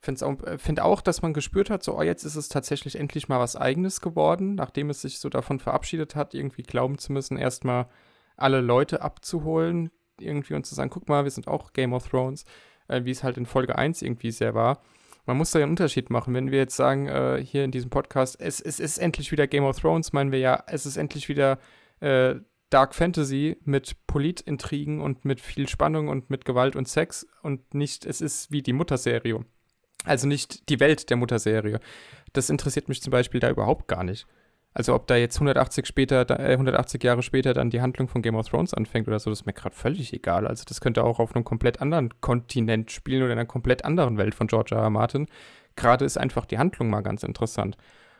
[0.00, 2.96] Finde auch, äh, find auch, dass man gespürt hat, so, oh, jetzt ist es tatsächlich
[2.96, 7.12] endlich mal was Eigenes geworden, nachdem es sich so davon verabschiedet hat, irgendwie glauben zu
[7.12, 7.86] müssen, erstmal
[8.36, 9.90] alle Leute abzuholen,
[10.20, 12.44] irgendwie und zu sagen, guck mal, wir sind auch Game of Thrones,
[12.88, 14.82] äh, wie es halt in Folge 1 irgendwie sehr war.
[15.26, 16.34] Man muss da ja einen Unterschied machen.
[16.34, 19.64] Wenn wir jetzt sagen, äh, hier in diesem Podcast, es, es, ist endlich wieder Game
[19.64, 21.58] of Thrones, meinen wir ja, es ist endlich wieder
[22.00, 22.36] äh,
[22.70, 28.06] Dark Fantasy mit Politintrigen und mit viel Spannung und mit Gewalt und Sex und nicht,
[28.06, 29.44] es ist wie die Mutterserie.
[30.04, 31.80] Also nicht die Welt der Mutterserie.
[32.32, 34.26] Das interessiert mich zum Beispiel da überhaupt gar nicht.
[34.74, 38.36] Also ob da jetzt 180, später, äh, 180 Jahre später dann die Handlung von Game
[38.36, 40.46] of Thrones anfängt oder so, das ist mir gerade völlig egal.
[40.46, 44.18] Also das könnte auch auf einem komplett anderen Kontinent spielen oder in einer komplett anderen
[44.18, 44.82] Welt von George R.
[44.82, 44.90] R.
[44.90, 45.26] Martin.
[45.74, 47.76] Gerade ist einfach die Handlung mal ganz interessant.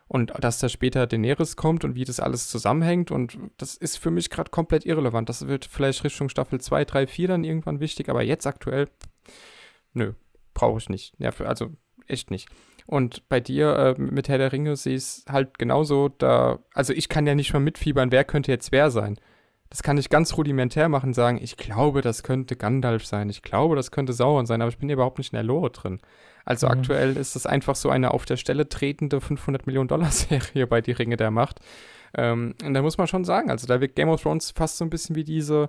[0.08, 4.10] Und dass da später Daenerys kommt und wie das alles zusammenhängt und das ist für
[4.10, 5.28] mich gerade komplett irrelevant.
[5.28, 8.88] Das wird vielleicht Richtung Staffel 2, 3, 4 dann irgendwann wichtig, aber jetzt aktuell,
[9.92, 10.14] nö,
[10.54, 11.14] brauche ich nicht.
[11.18, 11.74] Ja, also
[12.06, 12.48] echt nicht.
[12.88, 16.08] Und bei dir äh, mit Herr der Ringe sehe ich es halt genauso.
[16.08, 19.20] Da, also ich kann ja nicht mal mitfiebern, wer könnte jetzt wer sein.
[19.68, 23.76] Das kann ich ganz rudimentär machen, sagen, ich glaube, das könnte Gandalf sein, ich glaube,
[23.76, 26.00] das könnte Sauron sein, aber ich bin überhaupt nicht in der Lore drin.
[26.46, 26.72] Also mhm.
[26.72, 30.80] aktuell ist es einfach so eine auf der Stelle tretende 500 Millionen Dollar Serie bei
[30.80, 31.60] Die Ringe der Macht.
[32.16, 34.86] Ähm, und da muss man schon sagen, also da wird Game of Thrones fast so
[34.86, 35.68] ein bisschen wie diese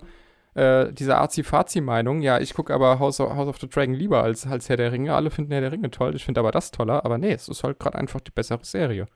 [0.55, 4.47] äh, diese Azi-Fazi-Meinung, ja, ich gucke aber House of, House of, the Dragon lieber als,
[4.47, 5.13] als Herr der Ringe.
[5.13, 7.05] Alle finden Herr der Ringe toll, ich finde aber das toller.
[7.05, 9.07] Aber nee, es ist halt gerade einfach die bessere Serie.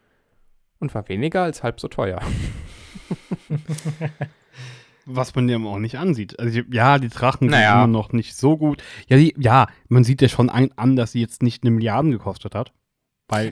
[0.80, 2.22] Und war weniger als halb so teuer.
[5.06, 6.40] Was man dem auch nicht ansieht.
[6.40, 7.72] Also, ja, die Drachen naja.
[7.72, 8.82] sind immer noch nicht so gut.
[9.08, 12.56] Ja, die, ja, man sieht ja schon an, dass sie jetzt nicht eine Milliarde gekostet
[12.56, 12.72] hat.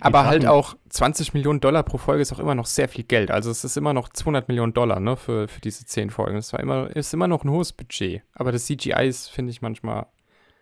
[0.01, 3.31] Aber halt auch 20 Millionen Dollar pro Folge ist auch immer noch sehr viel Geld.
[3.31, 6.37] Also es ist immer noch 200 Millionen Dollar ne, für, für diese 10 Folgen.
[6.37, 8.23] War immer, ist immer noch ein hohes Budget.
[8.33, 10.07] Aber das CGI ist, finde ich, manchmal.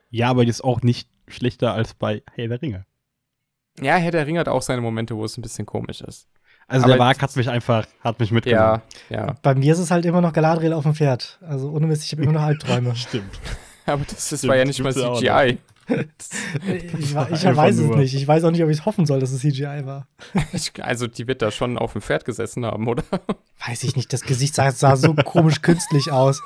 [0.10, 2.86] Ja, aber ist auch nicht schlechter als bei Herr der Ringe.
[3.80, 6.28] Ja, Herr der Ringe hat auch seine Momente, wo es ein bisschen komisch ist.
[6.68, 8.82] Also aber der Marc hat mich einfach, hat mich mitgenommen.
[9.10, 9.36] Ja, ja.
[9.42, 11.40] Bei mir ist es halt immer noch Galadriel auf dem Pferd.
[11.42, 12.96] Also ohne Mist, ich habe immer noch Albträume.
[12.96, 13.40] Stimmt.
[13.86, 15.58] aber das, das war ja nicht mal CGI
[15.90, 18.14] ich, ich weiß es nicht.
[18.14, 20.08] Ich weiß auch nicht, ob ich es hoffen soll, dass es CGI war.
[20.82, 23.04] also, die wird da schon auf dem Pferd gesessen haben, oder?
[23.68, 24.12] Weiß ich nicht.
[24.14, 26.42] Das Gesicht sah, sah so komisch künstlich aus.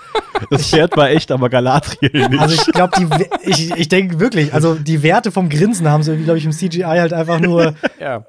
[0.49, 2.39] Das Pferd war echt, aber Galadriel nicht.
[2.39, 6.37] Also, ich glaube, ich, ich denke wirklich, also die Werte vom Grinsen haben sie, glaube
[6.37, 7.75] ich, im CGI halt einfach nur.
[7.99, 8.25] Ja.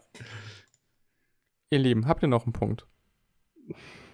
[1.71, 2.87] Ihr Lieben, habt ihr noch einen Punkt?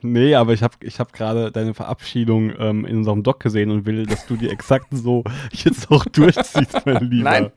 [0.02, 3.86] Nee, aber ich habe ich hab gerade deine Verabschiedung ähm, in unserem Doc gesehen und
[3.86, 7.30] will, dass du die exakt so jetzt auch durchziehst, mein Lieber.
[7.30, 7.52] Nein.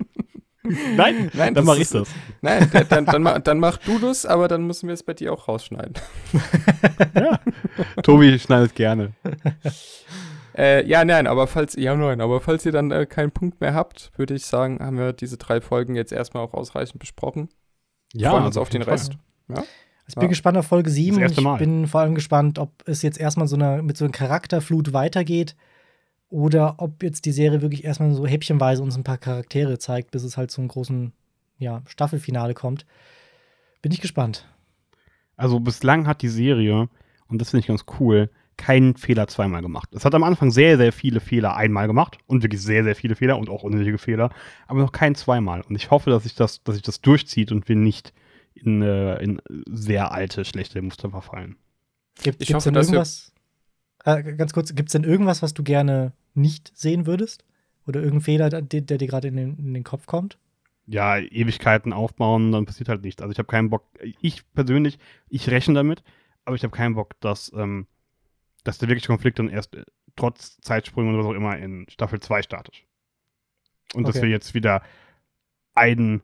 [0.96, 2.08] Nein, Nein, dann das mache ich das.
[2.41, 5.14] Nein, dann, dann, dann, ma- dann mach du das, aber dann müssen wir es bei
[5.14, 5.96] dir auch rausschneiden.
[8.04, 9.12] Tobi schneidet gerne.
[10.58, 13.74] Äh, ja, nein, aber falls, ja, nein, aber falls ihr dann äh, keinen Punkt mehr
[13.74, 17.50] habt, würde ich sagen, haben wir diese drei Folgen jetzt erstmal auch ausreichend besprochen.
[18.32, 18.94] Freuen uns auf den Fall.
[18.94, 19.14] Rest.
[20.08, 20.30] Ich bin Ja.
[20.30, 21.16] gespannt auf Folge 7.
[21.16, 21.58] Das erste ich Mal.
[21.58, 25.56] bin vor allem gespannt, ob es jetzt erstmal so eine, mit so einer Charakterflut weitergeht
[26.30, 30.24] oder ob jetzt die Serie wirklich erstmal so häppchenweise uns ein paar Charaktere zeigt, bis
[30.24, 31.14] es halt zum großen
[31.58, 32.86] ja, Staffelfinale kommt.
[33.82, 34.45] Bin ich gespannt.
[35.38, 36.89] Also bislang hat die Serie,
[37.28, 39.89] und das finde ich ganz cool, keinen Fehler zweimal gemacht.
[39.93, 43.16] Es hat am Anfang sehr, sehr viele Fehler einmal gemacht und wirklich sehr, sehr viele
[43.16, 44.30] Fehler und auch unnötige Fehler,
[44.68, 45.62] aber noch keinen zweimal.
[45.62, 48.14] Und ich hoffe, dass sich das, dass sich das durchzieht und wir nicht
[48.56, 51.58] in, äh, in sehr alte, schlechte Muster verfallen.
[52.22, 53.34] Gibt Ich hoffe, denn dass wir- irgendwas?
[54.06, 57.45] Äh, ganz kurz, gibt es denn irgendwas, was du gerne nicht sehen würdest?
[57.88, 60.38] Oder irgendein Fehler, der, der dir gerade in den, in den Kopf kommt?
[60.86, 63.22] Ja, Ewigkeiten aufbauen, dann passiert halt nichts.
[63.22, 63.86] Also ich habe keinen Bock,
[64.22, 64.99] ich persönlich,
[65.30, 66.04] ich rechne damit,
[66.45, 67.88] aber ich habe keinen Bock, dass, ähm,
[68.66, 69.84] dass der wirkliche Konflikt dann erst äh,
[70.18, 72.84] trotz Zeitsprüngen oder was auch immer in Staffel 2 startet.
[73.95, 74.24] Und dass Okay.
[74.26, 74.82] wir jetzt wieder
[75.74, 76.22] einen,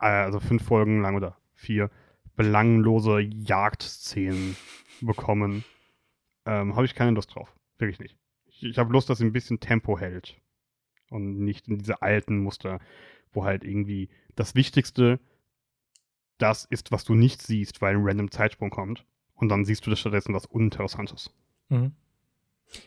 [0.00, 1.90] äh, also fünf Folgen lang oder vier,
[2.36, 4.56] belanglose Jagdszenen
[5.00, 5.64] bekommen,
[6.46, 7.54] ähm, habe ich keine Lust drauf.
[7.78, 8.16] Wirklich nicht.
[8.46, 10.40] Ich, ich habe Lust, dass sie ein bisschen Tempo hält.
[11.10, 12.80] Und nicht in diese alten Muster,
[13.32, 15.20] wo halt irgendwie das Wichtigste
[16.38, 19.04] das ist, was du nicht siehst, weil ein random Zeitsprung kommt.
[19.34, 21.30] Und dann siehst du das stattdessen was Uninteressantes.
[21.68, 21.92] Mhm.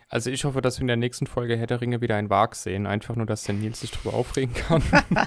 [0.10, 2.56] Also ich hoffe, dass wir in der nächsten Folge Herr der Ringe wieder einen Wag
[2.56, 2.86] sehen.
[2.86, 4.82] Einfach nur, dass der Nils sich drüber aufregen kann.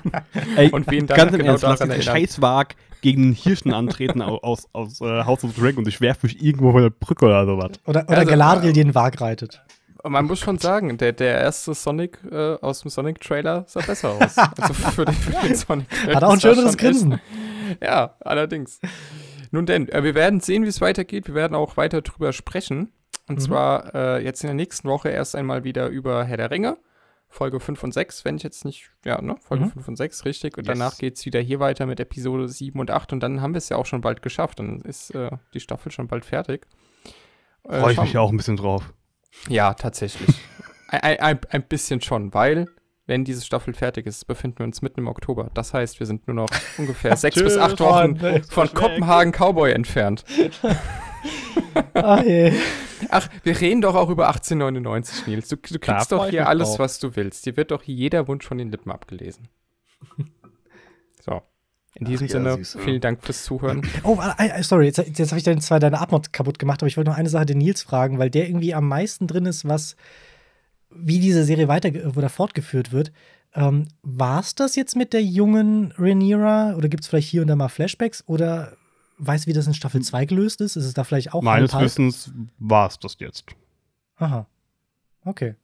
[0.57, 2.05] Ey, Und wen dann ganz genau Ernst, lass.
[2.05, 6.27] Scheißwag gegen den Hirschen antreten au- aus, aus äh, House of Dragon und ich werfe
[6.27, 7.73] mich irgendwo von der Brücke oder sowas.
[7.87, 9.63] Oder, oder Also, Galadriel, äh, die den Wag reitet.
[10.09, 14.39] Man muss schon sagen, der, der erste Sonic äh, aus dem Sonic-Trailer sah besser aus.
[14.39, 15.87] Also für den, für den Sonic.
[16.15, 17.13] Hat auch ein schöneres schon Grinsen.
[17.13, 18.79] Echt, ja, allerdings.
[19.51, 21.27] Nun denn, äh, wir werden sehen, wie es weitergeht.
[21.27, 22.93] Wir werden auch weiter drüber sprechen.
[23.29, 23.41] Und Mhm.
[23.43, 26.77] zwar äh, jetzt in der nächsten Woche erst einmal wieder über Herr der Ringe.
[27.29, 29.35] Folge 5 und 6, wenn ich jetzt nicht, ja, ne?
[29.41, 29.71] Folge Mhm.
[29.73, 30.57] 5 und 6, richtig.
[30.57, 30.79] Und Yes.
[30.79, 33.13] danach geht es wieder hier weiter mit Episode 7 und 8.
[33.13, 34.61] Und dann haben wir es ja auch schon bald geschafft.
[34.61, 36.67] Dann ist äh, die Staffel schon bald fertig.
[37.69, 38.93] Äh, Freue ich mich auch ein bisschen drauf.
[39.49, 40.37] ja, tatsächlich.
[40.89, 42.69] ein, ein- ein, bisschen schon, weil,
[43.07, 45.51] wenn diese Staffel fertig ist, befinden wir uns mitten im Oktober.
[45.53, 46.49] Das heißt, wir sind nur noch
[46.79, 50.25] ungefähr sechs bis acht Wochen von Kopenhagen Cowboy entfernt.
[51.95, 52.53] Ah, je.
[53.11, 55.49] Ach, wir reden doch auch über 1899, Nils.
[55.49, 56.79] Du, du kriegst doch hier alles, drauf.
[56.79, 57.45] was du willst.
[57.47, 59.49] Dir wird doch jeder Wunsch von den Lippen abgelesen.
[61.25, 61.43] So.
[61.97, 62.79] In diesem ja, Sinne, Süße.
[62.79, 63.83] vielen Dank fürs Zuhören.
[64.05, 64.17] Oh,
[64.61, 67.17] sorry, jetzt, jetzt habe ich dann zwar deine Abmod kaputt gemacht, aber ich wollte noch
[67.17, 69.97] eine Sache den Nils fragen, weil der irgendwie am meisten drin ist, was,
[70.91, 73.11] wie diese Serie weiter oder fortgeführt wird.
[73.55, 77.49] Ähm, War es das jetzt mit der jungen Rhaenyra oder gibt es vielleicht hier und
[77.49, 78.77] da mal Flashbacks oder
[79.19, 80.77] weißt du, wie das in Staffel 2 gelöst ist?
[80.77, 81.73] Ist es da vielleicht auch Meines?
[81.75, 83.45] Wissens war es das jetzt.
[84.17, 84.47] Aha.
[85.25, 85.55] Okay.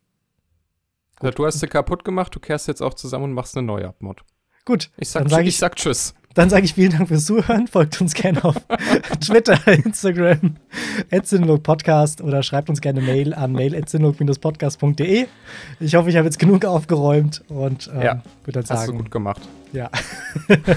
[1.20, 3.86] Also, du hast sie kaputt gemacht, du kehrst jetzt auch zusammen und machst eine neue
[3.88, 4.22] Abmod.
[4.64, 4.90] Gut.
[4.96, 6.14] Ich sag, Dann sag ich, ich- sag Tschüss.
[6.34, 7.68] Dann sage ich vielen Dank fürs Zuhören.
[7.68, 8.57] Folgt uns gerne auf
[9.20, 10.57] Twitter, Instagram,
[11.62, 15.26] Podcast oder schreibt uns gerne Mail an mail.podcast.de.
[15.78, 18.96] Ich hoffe, ich habe jetzt genug aufgeräumt und ähm, Ja, würde dann Hast du sagen,
[18.96, 19.42] gut gemacht.
[19.74, 19.90] ja.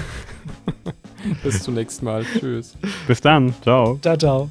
[1.42, 2.24] Bis zum nächsten Mal.
[2.38, 2.74] Tschüss.
[3.06, 3.54] Bis dann.
[3.62, 3.98] Ciao.
[4.02, 4.50] Ciao, ciao.